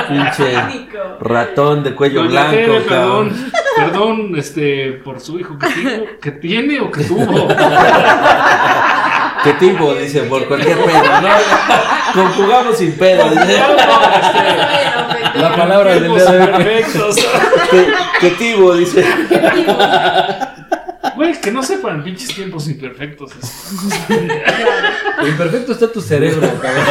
[0.08, 0.86] Pinche
[1.20, 3.28] ratón de cuello Doña Tere, blanco, cabrón.
[3.30, 7.48] perdón, perdón, este, por su hijo que, tuvo- que tiene o que tuvo.
[9.46, 9.94] ¿Qué tipo?
[9.94, 11.28] Dice, por cualquier pedo, ¿no?
[12.14, 13.58] Conjugamos sin pedo, dice.
[15.34, 17.16] La palabra del día de perfectos.
[17.70, 17.86] ¿Qué,
[18.20, 18.74] qué tipo?
[18.74, 19.04] Dice.
[21.14, 23.30] Güey, que no sepan pinches tiempos imperfectos.
[25.26, 26.84] Imperfecto está tu cerebro, cabrón.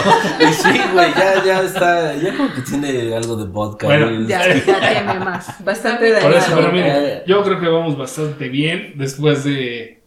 [0.53, 2.15] Sí, güey, ya, ya está.
[2.15, 3.87] Ya como que tiene algo de vodka.
[3.87, 4.27] Bueno, güey.
[4.27, 5.63] Ya, ya tiene más.
[5.63, 6.55] Bastante Por eso, dañado.
[6.55, 10.01] pero mire, yo creo que vamos bastante bien después de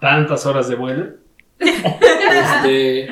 [0.00, 1.21] tantas horas de vuelo.
[1.58, 3.08] Este,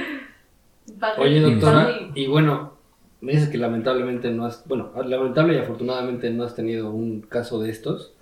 [1.19, 2.75] oye, doctora, y bueno,
[3.21, 7.61] me dices que lamentablemente no has, bueno, lamentable y afortunadamente no has tenido un caso
[7.61, 8.15] de estos,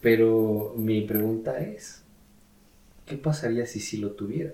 [0.00, 2.04] pero mi pregunta es,
[3.06, 4.52] ¿qué pasaría si sí lo tuviera?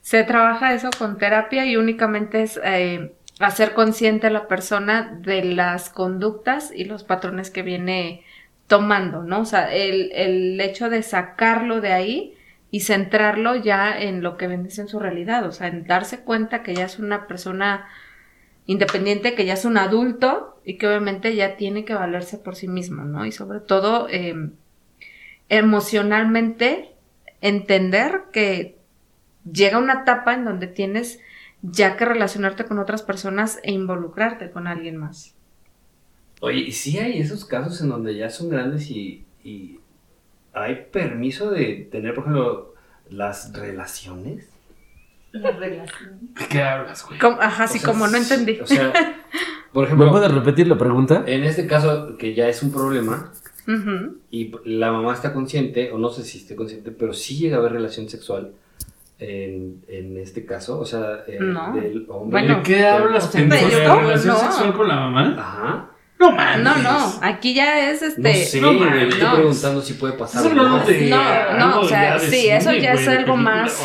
[0.00, 5.44] Se trabaja eso con terapia y únicamente es eh, hacer consciente a la persona de
[5.44, 8.24] las conductas y los patrones que viene
[8.66, 9.40] tomando, ¿no?
[9.42, 12.34] O sea, el, el hecho de sacarlo de ahí
[12.72, 16.62] y centrarlo ya en lo que viene en su realidad, o sea, en darse cuenta
[16.62, 17.86] que ya es una persona
[18.64, 22.68] independiente, que ya es un adulto y que obviamente ya tiene que valerse por sí
[22.68, 23.26] mismo, ¿no?
[23.26, 24.34] Y sobre todo eh,
[25.50, 26.94] emocionalmente
[27.42, 28.78] entender que
[29.44, 31.20] llega una etapa en donde tienes
[31.60, 35.34] ya que relacionarte con otras personas e involucrarte con alguien más.
[36.40, 39.26] Oye, ¿y sí hay esos casos en donde ya son grandes y
[40.52, 42.74] hay permiso de tener, por ejemplo,
[43.10, 44.48] las relaciones?
[45.32, 46.18] La relación.
[46.38, 47.18] ¿De qué hablas, güey?
[47.40, 48.60] Ajá, sí, O sea, como no entendí.
[48.60, 48.92] O sea,
[49.72, 51.24] por ¿Me ejemplo, puedes repetir la pregunta?
[51.26, 53.32] en este caso que ya es un problema
[53.66, 54.18] Ujú.
[54.30, 57.60] y la mamá está consciente, o no sé si esté consciente, pero sí llega a
[57.60, 58.52] haber relación sexual
[59.18, 61.72] en, en este caso, o sea, eh, No.
[61.72, 62.40] del hombre.
[62.42, 63.68] Bueno, ¿De qué hablas, pendejo?
[63.68, 64.40] ¿De relación no.
[64.40, 65.36] sexual con la mamá?
[65.38, 65.88] Ajá.
[66.22, 66.58] No mames.
[66.62, 68.44] No, no, aquí ya es No este...
[68.44, 69.08] sé, no mames.
[69.08, 69.34] estoy No.
[69.34, 70.46] preguntando si puede pasar.
[70.46, 70.84] Hablando ¿no?
[70.84, 73.82] de No, no, o sea, sí, eso ya es algo más-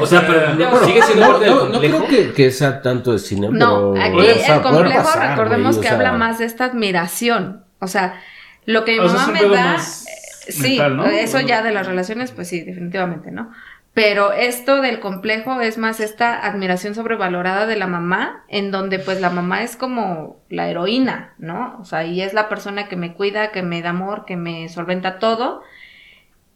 [0.00, 0.70] o- sea, pero No.
[0.70, 4.04] bueno, sigue siendo No, no, no creo que, que sea tanto de cine, No, pero...
[4.04, 6.66] aquí o sea, el complejo, pasar, recordemos güey, o que sea, habla más de esta
[6.66, 7.64] admiración.
[7.80, 8.20] O sea,
[8.66, 11.06] lo que mi mamá me da, eh, sí, mental, ¿no?
[11.06, 13.50] eso ya de las relaciones, pues sí, definitivamente, ¿no?
[13.98, 19.20] Pero esto del complejo es más esta admiración sobrevalorada de la mamá, en donde pues
[19.20, 21.76] la mamá es como la heroína, ¿no?
[21.80, 24.68] O sea, y es la persona que me cuida, que me da amor, que me
[24.68, 25.62] solventa todo.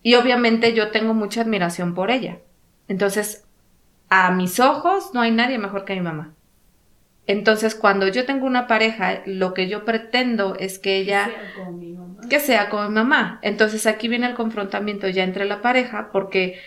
[0.05, 2.39] Y obviamente yo tengo mucha admiración por ella.
[2.87, 3.45] Entonces,
[4.09, 6.35] a mis ojos no hay nadie mejor que mi mamá.
[7.27, 11.73] Entonces, cuando yo tengo una pareja, lo que yo pretendo es que ella Sea como
[11.73, 12.21] mi mamá.
[12.31, 13.41] que sea como mi mamá.
[13.43, 16.61] Entonces aquí viene el confrontamiento ya entre la pareja porque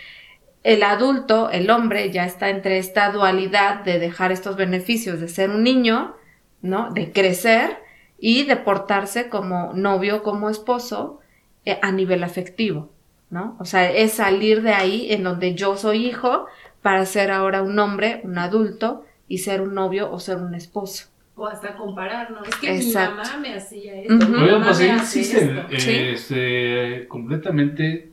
[0.65, 5.49] el adulto, el hombre, ya está entre esta dualidad de dejar estos beneficios de ser
[5.51, 6.15] un niño,
[6.61, 6.91] ¿no?
[6.91, 7.77] De crecer
[8.19, 11.19] y de portarse como novio, como esposo
[11.65, 12.89] eh, a nivel afectivo,
[13.29, 13.55] ¿no?
[13.59, 16.47] O sea, es salir de ahí en donde yo soy hijo
[16.81, 21.09] para ser ahora un hombre, un adulto y ser un novio o ser un esposo.
[21.35, 22.43] O hasta comparar, ¿no?
[22.43, 23.11] Es que Exacto.
[23.11, 24.15] mi mamá me hacía esto.
[24.15, 24.27] Ujú.
[24.29, 25.67] mi Oigan, mamá pues sí me hace existe esto.
[25.69, 25.95] eh, Sí.
[26.15, 28.11] este, completamente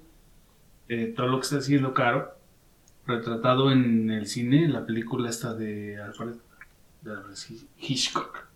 [0.88, 2.34] eh, todo lo que está haciendo Caro,
[3.07, 6.34] retratado en el cine, la película esta de Alfred,
[7.03, 8.46] de Alfred Hitchcock.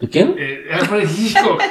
[0.00, 0.34] ¿De quién?
[0.38, 1.60] Eh, Alfred Hitchcock.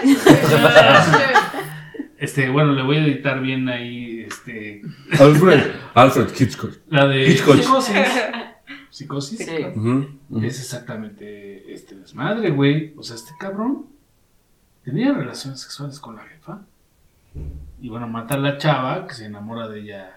[2.18, 4.82] este, bueno, le voy a editar bien ahí, este,
[5.20, 5.72] Alfred.
[5.93, 6.74] Alfred Hitchcock.
[6.89, 7.55] la de Hitchcock.
[7.55, 7.95] Psicosis.
[8.89, 9.39] Psicosis.
[9.39, 9.66] Sí.
[10.41, 12.93] Es exactamente este desmadre, güey.
[12.97, 13.86] O sea, este cabrón
[14.84, 16.62] tenía relaciones sexuales con la jefa.
[17.80, 20.16] Y bueno, mata a la chava que se enamora de ella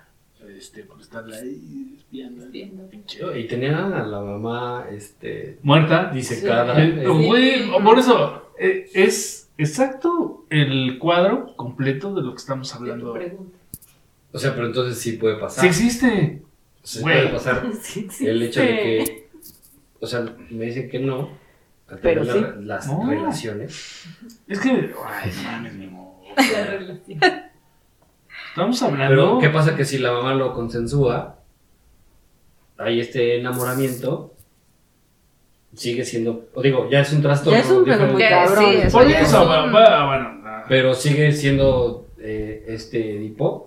[0.59, 2.47] este, por estarla ahí espiando.
[2.91, 6.11] Pinche- Y tenía a la mamá, este, Muerta.
[6.13, 6.83] disecada.
[6.83, 12.75] Eh, eh, Güey, por eso eh, es exacto el cuadro completo de lo que estamos
[12.75, 13.13] hablando.
[13.13, 13.57] pregunta.
[14.33, 15.63] O sea, pero entonces sí puede pasar.
[15.63, 16.43] Sí existe.
[16.83, 18.27] Sí puede pasar Sí, sí.
[18.27, 19.29] el hecho de que,
[20.01, 21.31] o sea, me dicen que no,
[22.01, 23.09] Pero tener la- las No.
[23.11, 24.05] relaciones.
[24.47, 24.71] Es que,
[25.05, 26.11] ay, no mames, mi amor.
[26.37, 27.19] La relación.
[28.69, 29.39] Estamos Pero, hablando.
[29.41, 31.37] ¿qué pasa que si la mamá lo consensúa,
[32.79, 34.33] hay este enamoramiento,
[35.75, 37.59] sigue siendo, o digo, ya es un trastorno.
[37.59, 38.65] Ya es un pedo muy cabrón.
[38.71, 40.51] sí, eso Por eso, es va- un- va- bueno, no.
[40.69, 43.67] Pero sigue siendo eh, este Edipo.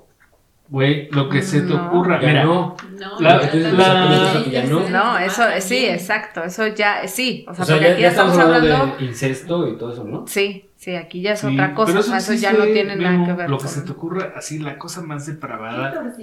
[0.69, 1.87] güey, lo que se te No.
[1.87, 2.19] ocurra.
[2.21, 2.75] Ya Mira, no.
[2.99, 5.17] No, La- la- no.
[5.19, 8.31] Eso sí, exacto, eso ya, sí, o sea, O sea, porque ya, aquí ya estamos
[8.33, 10.25] estamos hablando hablando, de incesto y todo eso, ¿no?
[10.27, 12.95] sí, sí, aquí ya es sí, otra cosa, pero o sea, eso ya no tiene
[12.95, 16.13] nada que ver Lo que con- se te ocurra, así, la cosa más depravada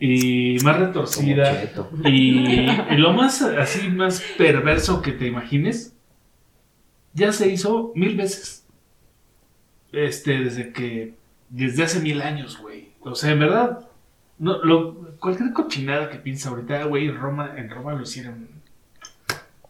[0.00, 1.62] y más retorcida
[2.04, 5.94] y, y lo más así, más perverso que te imagines,
[7.12, 8.64] ya se hizo mil veces.
[9.92, 11.14] Este, desde que,
[11.48, 12.90] desde hace mil años, güey.
[13.00, 13.88] O sea, en verdad,
[14.38, 18.48] no, lo, cualquier cochinada que piensa ahorita, güey, en Roma, en Roma lo hicieron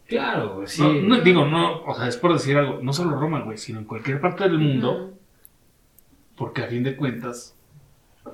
[0.07, 0.81] Claro, sí.
[0.81, 3.79] No, no, digo, no, o sea, es por decir algo, no solo Roma, güey, sino
[3.79, 5.13] en cualquier parte del mundo,
[6.37, 7.55] porque a fin de cuentas,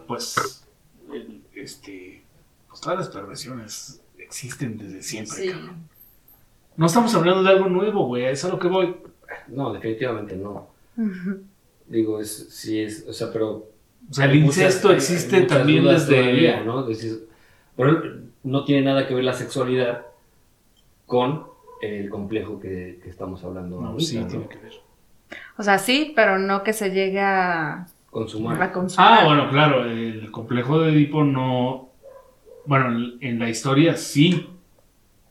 [0.07, 0.67] pues,
[1.11, 2.23] el- este,
[2.69, 5.49] pues todas las perversiones existen desde siempre, Sí.
[5.51, 5.89] cabrón.
[6.75, 8.95] No estamos hablando de algo nuevo, güey, es a lo que voy.
[9.47, 10.67] No, definitivamente no.
[11.87, 13.67] Digo, es, sí es, o sea, pero...
[14.09, 16.15] O sea, el muchas- incesto hay- hay existe también desde...
[16.21, 16.83] todavía, ¿no?
[16.83, 17.27] Decir,
[17.75, 18.03] Pero
[18.43, 20.05] no tiene nada que ver la sexualidad
[21.05, 21.47] con
[21.83, 24.27] el complejo que, que estamos hablando No, ahorita, sí, ¿no?
[24.27, 24.73] tiene que ver.
[25.57, 28.61] O sea, sí, pero no que se llegue a, Consumar.
[28.61, 29.19] a consumar.
[29.21, 31.89] Ah, bueno, claro, el complejo de Edipo no.
[32.65, 34.49] Bueno, en la historia sí,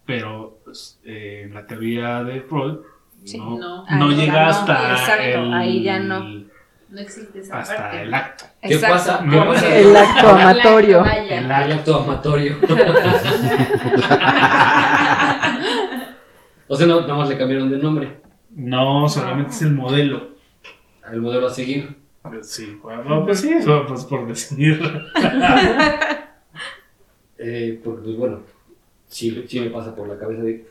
[0.05, 2.78] pero pues, eh, en la teoría de Freud
[3.24, 4.11] Sí, no, no.
[4.11, 6.42] llega no, hasta exacto, el, ahí ya no.
[6.90, 8.03] No existe esa hasta parte.
[8.03, 8.44] el acto.
[8.61, 9.24] ¿Qué Exacto, pasa?
[9.30, 9.76] ¿Qué pasa?
[9.78, 11.05] El acto amatorio.
[11.07, 12.57] El acto amatorio.
[16.73, 18.16] o sea, no, nada más le cambiaron de nombre.
[18.49, 20.29] No, solamente es el modelo.
[21.12, 21.99] El modelo a seguir.
[22.41, 24.81] Sí, bueno, pues sí, eso, pues por decir.
[27.45, 28.41] Eh, porque, pues bueno,
[29.09, 30.64] sí, sí me pasa por la cabeza de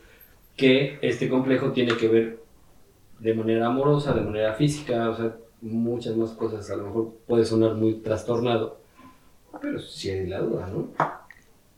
[0.56, 2.44] que este complejo tiene que ver
[3.20, 6.72] de manera amorosa, de manera física, o sea, muchas más cosas.
[6.72, 8.80] A lo mejor puede sonar muy trastornado,
[9.62, 10.92] pero sí hay la duda, ¿no?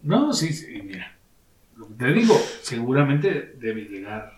[0.03, 1.12] No, sí, sí, mira.
[1.97, 4.33] Te digo, seguramente debe llegar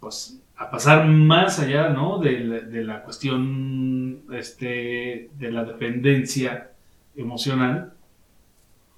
[0.00, 2.18] pues a pasar más allá, ¿no?
[2.18, 6.70] De la, de la cuestión este, de la dependencia
[7.16, 7.92] emocional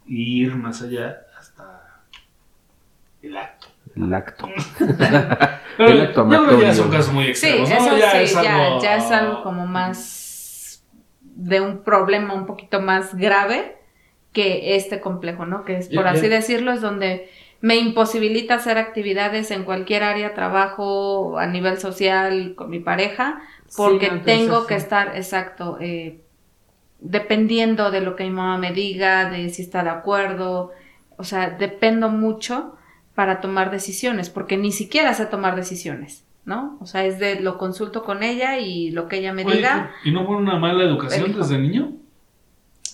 [0.06, 2.04] e ir más allá hasta
[3.22, 3.68] el acto.
[3.96, 4.48] El acto.
[5.76, 7.76] Pero El acto yo creo que ya son casos muy Sí, extremos, ¿no?
[7.76, 10.84] eso ya sí, es ya, algo, ya es algo como más
[11.22, 13.76] de un problema un poquito más grave
[14.34, 15.64] que este complejo, ¿no?
[15.64, 17.30] Que es, por así decirlo, es donde
[17.62, 23.42] me imposibilita hacer actividades en cualquier área, trabajo, a nivel social, con mi pareja,
[23.76, 24.80] porque Sí, no, tengo que sí.
[24.80, 26.22] estar, exacto, eh,
[27.00, 30.72] dependiendo de lo que mi mamá me diga, de si está de acuerdo,
[31.16, 32.76] o sea, dependo mucho
[33.14, 36.78] para tomar decisiones, porque ni siquiera sé tomar decisiones, ¿no?
[36.80, 39.92] O sea, es de lo consulto con ella y lo que ella me Oye, diga.
[40.02, 41.38] ¿Y no fue una mala educación Elijo.
[41.38, 41.92] desde niño?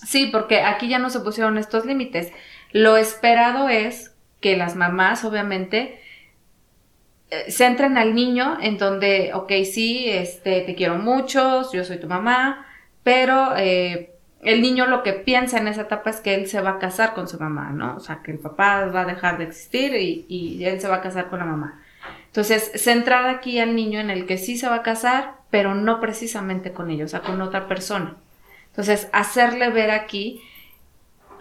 [0.05, 2.31] Sí, porque aquí ya no se pusieron estos límites.
[2.71, 6.01] Lo esperado es que las mamás, obviamente,
[7.29, 12.07] eh, centren al niño en donde, ok, sí, este, te quiero mucho, yo soy tu
[12.07, 12.65] mamá,
[13.03, 16.71] pero eh, el niño lo que piensa en esa etapa es que él se va
[16.71, 17.95] a casar con su mamá, ¿no?
[17.95, 20.95] O sea, que el papá va a dejar de existir y, y él se va
[20.95, 21.81] a casar con la mamá.
[22.27, 25.99] Entonces, centrar aquí al niño en el que sí se va a casar, pero no
[25.99, 28.17] precisamente con ellos, o sea, con otra persona.
[28.71, 30.41] Entonces, hacerle ver aquí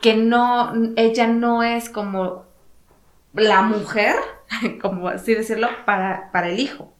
[0.00, 2.46] que no, ella no es como
[3.32, 4.16] la mujer,
[4.82, 6.92] como así decirlo, para, para el hijo,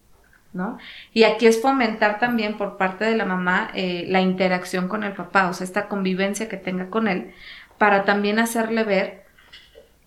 [0.52, 0.78] ¿no?
[1.12, 5.12] Y aquí es fomentar también por parte de la mamá eh, la interacción con el
[5.12, 7.32] papá, o sea, esta convivencia que tenga con él,
[7.78, 9.24] para también hacerle ver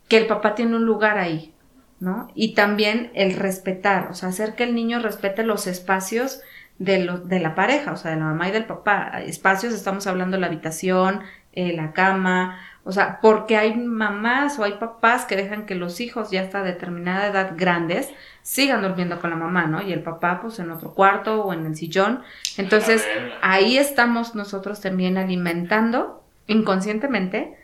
[0.08, 1.54] que el papá tiene un lugar ahí,
[2.00, 2.30] ¿no?
[2.36, 6.42] Y también el respetar, o sea, hacer que el niño respete los espacios
[6.80, 9.22] de, lo- de la pareja, o sea, de la mamá y del papá.
[9.26, 11.22] Espacios, estamos hablando de la habitación,
[11.54, 16.02] eh, la cama, o sea, porque hay mamás o hay papás que dejan que los
[16.02, 18.10] hijos ya hasta determinada edad grandes
[18.42, 19.82] sigan durmiendo con la mamá, ¿no?
[19.82, 22.24] Y el papá pues en otro cuarto o en el sillón.
[22.58, 23.06] Entonces,
[23.42, 27.56] ahí estamos nosotros también alimentando inconscientemente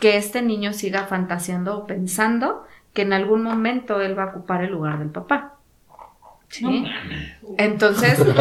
[0.00, 4.62] que este niño siga fantaseando o pensando que en algún momento él va a ocupar
[4.62, 5.55] el lugar del papá.
[6.58, 6.84] ¿Sí?
[7.58, 8.34] Entonces, eso es,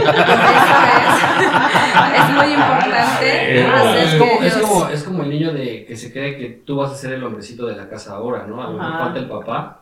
[2.20, 6.12] es muy importante Es como, es, ellos- como, es como el niño de que se
[6.12, 8.62] cree que tú vas a ser el hombrecito de la casa ahora, ¿no?
[8.62, 9.82] A lo mejor falta el papá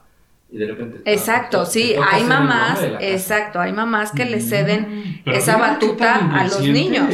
[0.51, 0.99] y de repente...
[0.99, 6.43] te- Exacto, sí, hay mamás, exacto, hay mamás que le ceden Pero esa batuta a
[6.43, 7.09] los niños.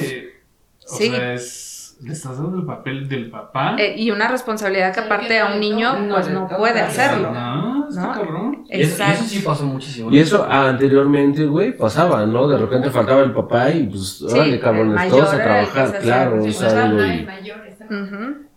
[0.92, 1.10] O Sí.
[1.12, 3.76] sea, es, le estás dando el papel del papá.
[3.78, 7.32] eh, y una responsabilidad que aparte a un niño pues no puede hacerlo.
[7.32, 8.14] No, está ¿no?
[8.14, 8.64] cabrón.
[8.70, 9.24] Y eso, y eso Exacto.
[9.26, 10.12] sí pasó muchísimo.
[10.12, 12.48] Y eso anteriormente, güey, pasaba, ¿no?
[12.48, 16.44] De repente faltaba el papá y pues, órale, el cabrones, todos a trabajar, claro, o
[16.44, 17.58] Sí, sea, pues, digo, ajá, y el mayor,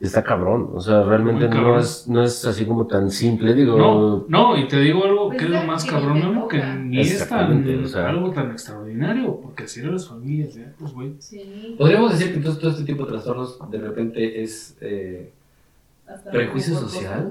[0.01, 4.25] está- cabrón, o sea, realmente no es, no es así como tan simple, digo, No,
[4.29, 7.01] no, y te digo algo Pues que es lo más que cabrón, Memo, que ni
[7.01, 8.09] es tan, Exactamente, o sea.
[8.11, 11.15] algo tan extraordinario, porque así eran las familias de antes, güey.
[11.19, 14.77] Sí, Podríamos decir que entonces todo este tipo de trastornos de repente es...
[14.81, 15.31] eh,
[16.31, 17.31] ¿Prejuicio social?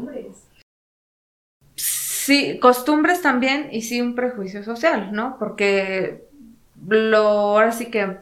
[2.24, 5.38] Sí, costumbres también y sí un prejuicio social, ¿no?
[5.39, 6.24] Porque
[6.88, 8.17] lo ahora sí que,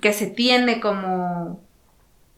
[0.00, 1.62] que se tiene como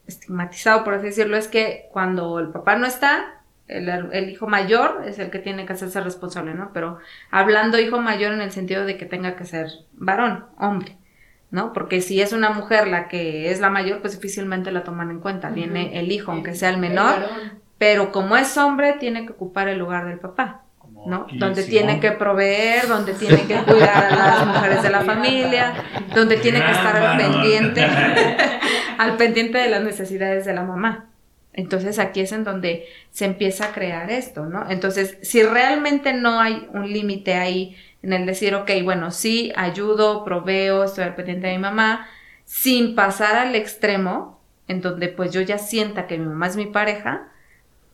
[0.07, 5.03] estigmatizado, por así decirlo, es que cuando el papá no está, el, el hijo mayor
[5.07, 6.73] es el que tiene que hacerse responsable, ¿no?
[6.75, 6.99] Pero
[7.31, 10.99] hablando hijo mayor en el sentido de que tenga que ser varón, hombre,
[11.51, 11.73] ¿no?
[11.73, 15.21] Porque si es una mujer la que es la mayor, pues difícilmente la toman en
[15.21, 15.49] cuenta.
[15.49, 17.15] Viene el hijo, aunque sea el menor,
[17.79, 20.66] pero como es hombre, tiene que ocupar el lugar del papá.
[21.07, 21.27] ¿No?
[21.33, 25.75] Donde tiene que proveer, donde tiene que cuidar a las mujeres de la familia,
[26.15, 27.87] donde tiene que estar al pendiente,
[28.99, 31.07] al pendiente de las necesidades de la mamá.
[31.53, 34.69] Entonces aquí es en donde se empieza a crear esto, ¿no?
[34.69, 40.23] Entonces, si realmente no hay un límite ahí en el decir, ok, bueno, sí, ayudo,
[40.23, 42.09] proveo, estoy al pendiente de mi mamá,
[42.45, 44.39] sin pasar al extremo,
[44.69, 47.29] en donde pues yo ya sienta que mi mamá es mi pareja,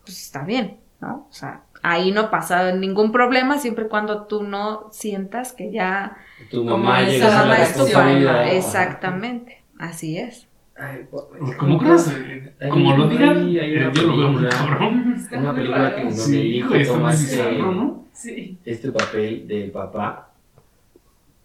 [0.05, 1.29] pues está bien, ¿no?
[1.31, 6.16] O sea, ahí no pasa ningún problema siempre y cuando tú no sientas que ya
[6.51, 7.83] Tu Como mamá llega a la es tu.
[7.87, 8.51] Ajá.
[8.53, 10.47] Exactamente, así es.
[10.76, 11.28] Ay, po-
[11.59, 12.09] ¿Cómo crees?
[12.09, 14.49] Eh, Hay- Como lo digan, eh, una yo lo veo muy película.
[14.51, 15.26] cabrón.
[15.33, 18.05] Una película que donde el hijo toma este- bizarro, ¿no?
[18.12, 18.59] Sí.
[18.64, 20.30] este papel del papá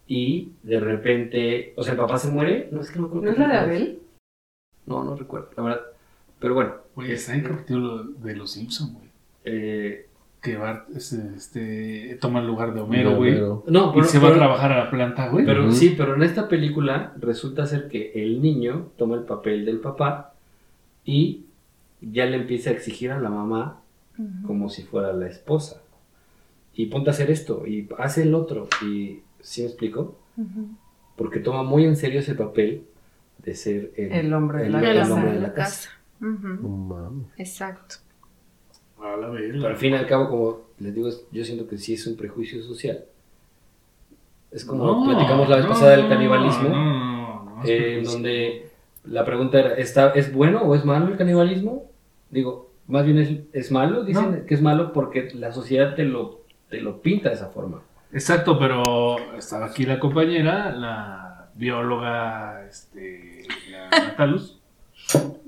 [0.07, 2.69] y de repente, o sea, el papá se muere.
[2.71, 3.99] No es que no me acuerdo ¿No es la de Abel?
[4.85, 5.81] No, no recuerdo, la verdad.
[6.39, 9.07] Pero bueno, Güey, está en el capítulo de Los Simpsons, güey.
[9.45, 10.07] eh,
[10.51, 13.39] Que Bart este, este, toma el lugar de Homero, güey.
[13.67, 15.45] No, Y pero, se va a trabajar a la planta, güey.
[15.45, 19.79] pero sí, pero en esta película resulta ser que el niño toma el papel del
[19.79, 20.33] papá
[21.05, 21.45] y
[22.01, 23.81] ya le empieza a exigir a la mamá
[24.45, 25.81] como si fuera la esposa.
[26.73, 28.67] Y ponte a hacer esto y hace el otro.
[28.85, 30.17] Y ¿sí me explico?
[31.15, 32.83] Porque toma muy en serio ese papel
[33.43, 35.13] de ser el, El hombre de la el casa.
[35.13, 35.89] hombre de la casa.
[37.37, 37.95] Exacto.
[39.01, 39.53] A la verga.
[39.53, 42.15] Pero al fin y al cabo, como les digo, yo siento que sí es un
[42.17, 43.03] prejuicio social.
[44.51, 47.69] Es como No, platicamos la vez no, pasada del no, canibalismo, No, no, no, es
[47.69, 48.69] eh, donde
[49.05, 51.83] la pregunta era, ¿está, ¿es bueno o es malo el canibalismo?
[52.29, 54.45] Digo, más bien es, es malo, dicen No.
[54.45, 57.81] que es malo porque la sociedad te lo, te lo pinta de esa forma.
[58.13, 64.57] Exacto, pero estaba aquí la compañera, la bióloga, este, la Natalus.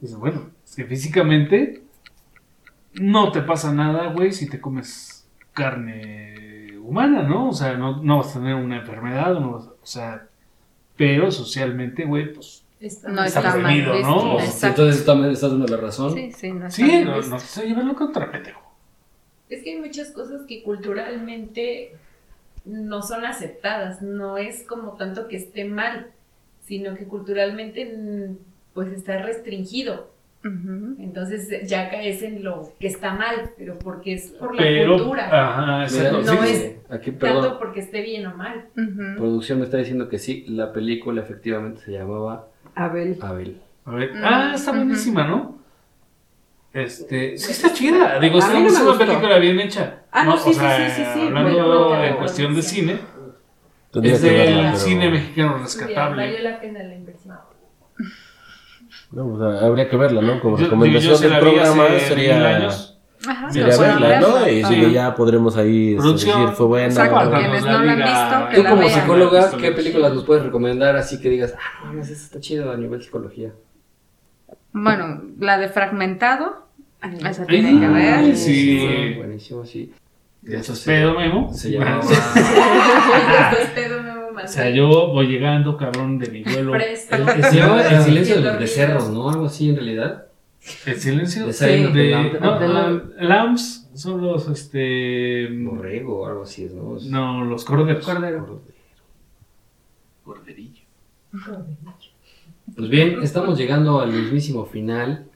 [0.01, 1.83] Dice, bueno, es que físicamente
[2.99, 7.49] no te pasa nada, güey, si te comes carne humana, ¿no?
[7.49, 10.27] O sea, no, no vas a tener una enfermedad, no vas- o sea,
[10.95, 14.09] pero socialmente, güey, pues Está No está Está mal prohibido, visto.
[14.09, 14.39] ¿no?
[14.39, 14.67] Exacto.
[14.83, 16.13] Entonces también estás dando la razón.
[16.13, 18.61] Sí, sí, no está sí, mal no, no quise llevarlo contra pendejo.
[19.49, 21.97] Es que hay muchas cosas que culturalmente
[22.63, 24.01] no son aceptadas.
[24.01, 26.11] No es como tanto que esté mal,
[26.65, 28.37] sino que culturalmente mm,
[28.73, 30.11] pues está restringido.
[30.41, 35.25] Entonces ya caes en lo que está mal, pero porque es por la Pero, cultura.
[35.27, 36.21] ajá, exacto.
[36.21, 36.41] No
[36.95, 38.65] aquí, perdón, Tanto porque esté bien o mal.
[38.77, 39.17] Ujú.
[39.17, 43.17] producción me está diciendo que sí, la película efectivamente se llamaba Abel.
[43.21, 43.61] Abel.
[43.85, 45.59] A ver, Mm, ah, está buenísima, ¿no?
[46.73, 48.19] Este, sí está chida.
[48.19, 50.03] Digo, es mí no una película bien hecha.
[50.11, 51.19] Ah, no, sí, o sí, sea, sí, sí, sí.
[51.27, 52.99] Hablando Bueno, en no, cuestión de cine,
[54.03, 56.39] es del cine mexicano Valió rescatable.
[56.43, 57.35] la pena la inversión.
[59.11, 60.39] No, o sea, habría que verla, ¿no?
[60.39, 62.97] Como Yo- recomendación yo del programa hace mil sería, años.
[63.27, 64.21] Ajá, sería verla, ver.
[64.21, 64.49] ¿no?
[64.49, 64.67] Y Ah.
[64.67, 66.87] sí, ya podremos ahí este, decir, fue buena.
[66.87, 68.93] Exacto, quienes no la han visto, que Tú la como vean.
[69.01, 69.51] psicóloga.
[69.59, 73.01] ¿qué películas nos puedes recomendar así que digas, ah, no eso está chido a nivel
[73.03, 73.51] psicología?
[74.71, 76.67] Bueno, la de Fragmentado,
[77.27, 78.35] esa tiene que ver.
[78.37, 79.13] sí.
[79.17, 79.91] Buenísimo, sí.
[80.43, 81.51] Ya Eso estás pedo, Memo.
[81.53, 82.01] Se llamaba...
[84.43, 86.75] O sea, yo voy llegando, cabrón, de mi vuelo.
[86.75, 89.29] El que se llama El silencio de los becerros, ¿no?
[89.29, 90.25] Algo así en realidad.
[90.85, 96.65] El silencio De sí, de, no, De lambs son los este Borrego o algo así,
[96.65, 96.97] es, ¿no?
[96.99, 98.05] No los corderos.
[98.05, 98.61] Cordero.
[100.23, 100.83] Corderillo.
[102.75, 105.28] Pues bien, estamos llegando al mismísimo final.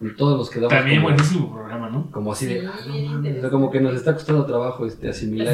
[0.00, 2.08] Y todos nos quedamos También como, buenísimo programa, ¿no?
[2.12, 2.60] como así de...
[2.60, 3.08] Sí,
[3.42, 5.52] ah, como que nos está costando trabajo este, asimilar.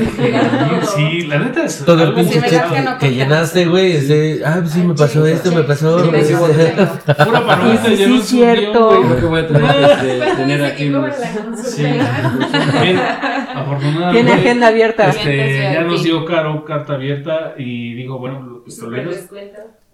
[0.82, 4.09] Sí, la neta es Todo el pinche Sí, ¿verdad que no que llenaste, güey, es
[4.09, 6.05] de, ah, pues sí me pasó esto, me pasó.
[6.05, 6.47] Sí, me sí, pasó".
[6.52, 6.60] sí.
[6.60, 9.01] Sí, sí, de su cierto.
[9.01, 11.14] Creo que voy a tener que este, Cuando tener aquí que unos...
[11.64, 11.82] Sí.
[11.82, 12.98] Bien,
[13.55, 14.12] afortunadamente.
[14.12, 15.09] Tiene agenda abierta.
[15.09, 19.16] Este, ya nos dio Caro carta abierta y digo, bueno, los pistoleros,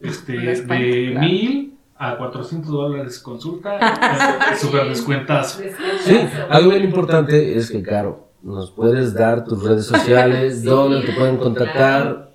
[0.01, 5.61] este, de mil a 400 dólares consulta, super descuentazo.
[6.03, 6.19] Sí,
[6.49, 11.37] algo bien importante es que, Caro, nos puedes dar tus redes sociales, dónde te pueden
[11.37, 12.31] contactar.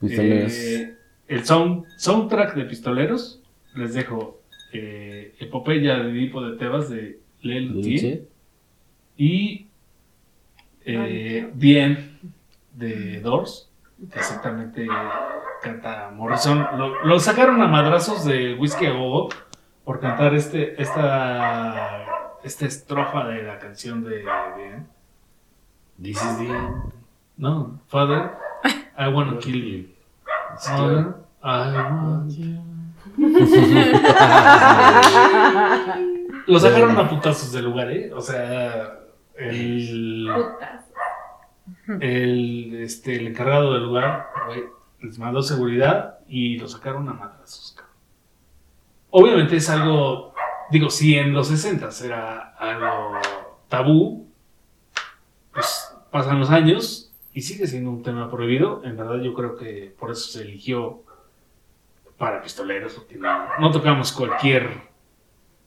[0.00, 0.52] Pistoleros.
[0.54, 0.96] eh,
[1.28, 3.42] el sound, soundtrack de Pistoleros.
[3.74, 4.40] Les dejo
[4.72, 8.22] eh, Epopeya de Edipo de Tebas de Lel Luche.
[9.18, 9.66] y
[10.86, 12.18] eh, Bien
[12.72, 13.70] de Doors.
[14.10, 14.86] que Exactamente
[15.62, 16.66] canta Morrison.
[16.78, 19.28] Lo, lo sacaron a madrazos de Whiskey a Go
[19.84, 22.03] por cantar este, esta,
[22.44, 24.18] esta estrofa de la canción de
[24.56, 24.86] Bien.
[26.00, 26.92] This is the end.
[27.36, 28.32] No, Father,
[28.96, 29.88] I wanna kill you.
[30.60, 32.60] Father, I want you.
[36.46, 38.12] Lo sacaron a putazos del lugar, ¿eh?
[38.12, 39.00] O sea,
[39.36, 40.28] el,
[42.00, 44.64] el, este, el encargado del lugar güey,
[45.00, 47.76] les mandó seguridad y lo sacaron a madrazos.
[49.10, 50.33] Obviamente es algo,
[50.74, 53.20] digo, si en los 60 era algo
[53.68, 54.28] tabú,
[55.52, 58.82] pues pasan los años y sigue siendo un tema prohibido.
[58.84, 61.04] En verdad yo creo que por eso se eligió
[62.18, 64.68] para pistoleros, porque no, no tocamos cualquier,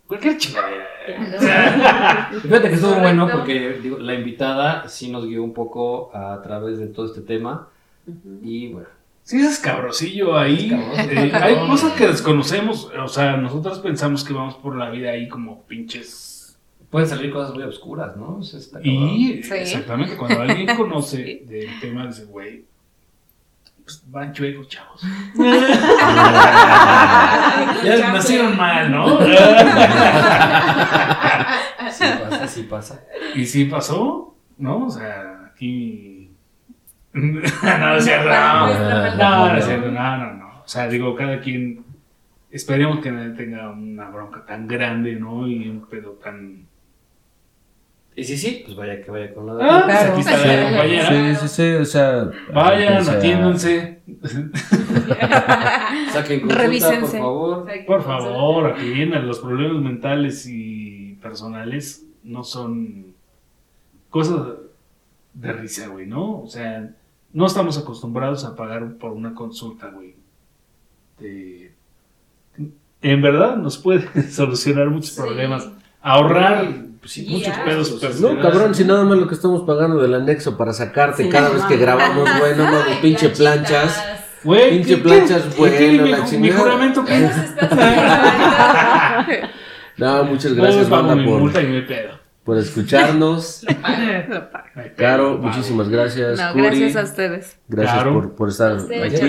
[0.08, 0.88] cualquier chingadera.
[2.42, 3.02] Fíjate que estuvo Correcto.
[3.02, 7.22] bueno porque digo, la invitada sí nos guió un poco a través de todo este
[7.22, 7.70] tema.
[8.44, 8.90] Y bueno,
[9.28, 10.72] Sí, es cabrosillo ahí.
[10.96, 12.90] Eh, hay cosas que desconocemos.
[12.98, 16.58] O sea, nosotros pensamos que vamos por la vida ahí como pinches.
[16.90, 18.40] pueden salir cosas muy oscuras, ¿no?
[18.40, 19.54] Eso está Y Sí.
[19.54, 22.64] exactamente, cuando alguien conoce del tema, dice, güey,
[23.84, 25.02] pues van chuecos, chavos.
[27.84, 29.20] ya nacieron mal, ¿no?
[31.92, 33.04] Sí pasa, sí pasa.
[33.36, 34.86] y sí pasó, ¿no?
[34.86, 36.17] O sea, aquí.
[37.80, 39.16] no, es cierto, no.
[39.18, 40.48] No, no es cierto, no, no, no.
[40.64, 41.86] O sea, digo, cada quien.
[42.50, 45.48] Esperemos que nadie tenga una bronca tan grande, ¿no?
[45.48, 46.66] Y un pedo tan.
[48.16, 51.08] Y sí, sí, pues vaya que vaya con la Ah, pues aquí está la compañera.
[51.08, 52.32] Sí, sí, sí, o sea.
[52.54, 54.00] Vayan, sea, atiéndanse.
[56.12, 57.00] Saquen consulta, Revísense.
[57.02, 57.68] por favor.
[57.86, 63.14] Por favor, aquí vienen los problemas mentales y personales no son
[64.10, 64.48] cosas
[65.34, 66.42] de risa, güey, ¿no?
[66.42, 66.90] O sea,
[67.38, 70.16] no estamos acostumbrados a pagar por una consulta, güey.
[71.20, 71.72] De-
[73.04, 75.22] En verdad nos puede solucionar muchos Sí.
[75.22, 75.70] problemas,
[76.02, 76.66] ahorrar
[77.00, 77.38] Pues sí, Guía.
[77.38, 78.38] muchos pedos No, personales.
[78.38, 81.50] No, cabrón, si nada más lo que estamos pagando del anexo para sacarte Sí, cada
[81.50, 84.04] no vez que grabamos, güey, no mames, pinche planchas.
[84.44, 87.28] Güey, Pinche ¿qué- planchas, qué- bueno, qué- mi, mi juramento ¿Qué que?
[89.98, 92.17] No, muchas gracias, banda, mi multa y mi pedo.
[92.48, 93.66] Por escucharnos.
[93.84, 96.40] Ay, Caro, muchísimas gracias.
[96.40, 97.58] No, Curi, gracias a ustedes.
[97.68, 98.14] Gracias Claro.
[98.14, 98.88] por, por estar aquí.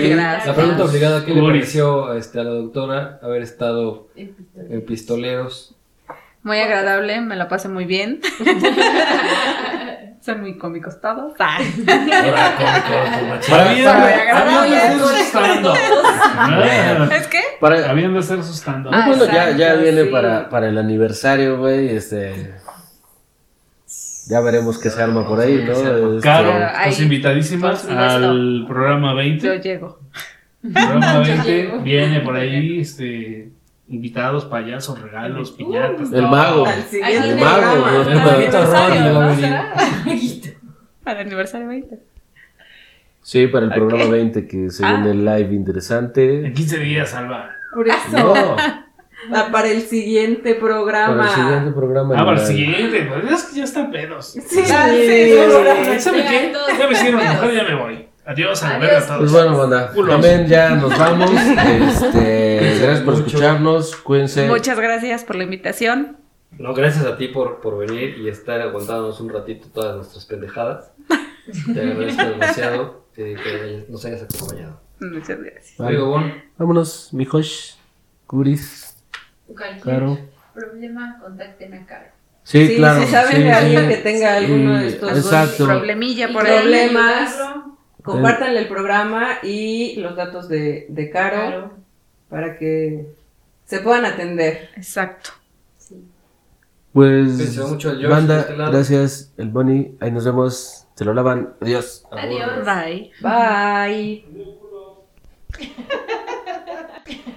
[0.09, 0.47] gracias.
[0.47, 1.59] La pregunta obligada, ¿qué le Curi.
[1.59, 5.75] pareció este, a la doctora haber estado en Pistoleros?
[6.43, 8.21] Muy agradable, me la pasé muy bien.
[10.21, 11.33] Son muy cómicos todos.
[11.39, 11.57] Ahora,
[12.57, 14.75] cómico, Habían Muy habían de agradable.
[14.77, 15.73] hacer su stand-up.
[16.37, 17.39] Ah, ¿Es que?
[17.59, 18.91] Para, Habían de hacer su stand-up.
[18.93, 20.09] Ah, bueno, ya, ya exacto, viene sí.
[20.09, 21.95] para, para el aniversario, güey.
[21.95, 22.53] Este.
[24.29, 25.71] Ya veremos qué se arma por ahí, ¿no?
[25.71, 25.89] Este,
[26.21, 29.59] Caro, Claro, estás invitadísimas al programa Yo 20.
[29.59, 29.99] llego.
[30.61, 31.79] Programa 20 llego.
[31.79, 33.49] viene por ahí, este,
[33.87, 36.13] invitados, payasos, regalos, piñatas.
[36.13, 36.65] El mago.
[36.91, 37.85] El mago.
[41.03, 41.99] Para el aniversario 20.
[43.21, 46.53] Sí, para el programa 20 que se viene el live En interesante.
[46.55, 47.49] 15 días, Alba.
[47.73, 48.55] Por eso.
[49.27, 51.17] No, Ah, para el siguiente programa.
[51.17, 52.15] para el siguiente programa.
[52.17, 54.25] Ah, para el ya- siguiente, pues es que ya están pedos.
[54.27, 56.53] Sí, sí, ¿Sabe qué?
[56.77, 58.05] Ya me hicieron enojar, ya me voy.
[58.25, 59.31] Adiós, a a Pues todos.
[59.31, 59.91] bueno, banda.
[60.07, 61.31] También ya nos vamos.
[61.31, 63.95] Este, gracias por escucharnos.
[63.97, 64.47] Cuídense.
[64.47, 66.17] Muchas gracias por la invitación.
[66.57, 70.91] No, gracias a ti por, por venir y estar aguantándonos un ratito todas nuestras pendejadas.
[71.73, 74.79] Te agradezco demasiado eh, que nos hayas acompañado.
[74.99, 75.77] Muchas gracias.
[75.77, 75.97] Vale.
[76.57, 77.79] Vámonos, mijos.
[78.27, 78.78] Curis.
[79.55, 80.17] Cualquier Claro.
[80.53, 82.05] problema, contacten a Caro.
[82.43, 83.01] Sí, Sí, claro.
[83.01, 83.87] si saben sí, de alguien sí.
[83.89, 85.65] que tenga alguno de estos Exacto.
[85.65, 87.35] Problemilla por problemas.
[88.03, 91.73] Compártanle el programa y los datos de, de Caro
[92.29, 93.05] para que
[93.65, 94.69] se puedan atender.
[94.75, 95.31] Exacto.
[96.91, 99.95] Pues, Cuídense mucho, George, banda, este gracias, el Bonnie.
[99.99, 100.87] Ahí nos vemos.
[100.95, 101.53] Se lo lavan.
[101.61, 102.03] Adiós.
[102.11, 102.65] Adiós.
[102.65, 103.11] Bye.
[103.21, 104.25] Bye.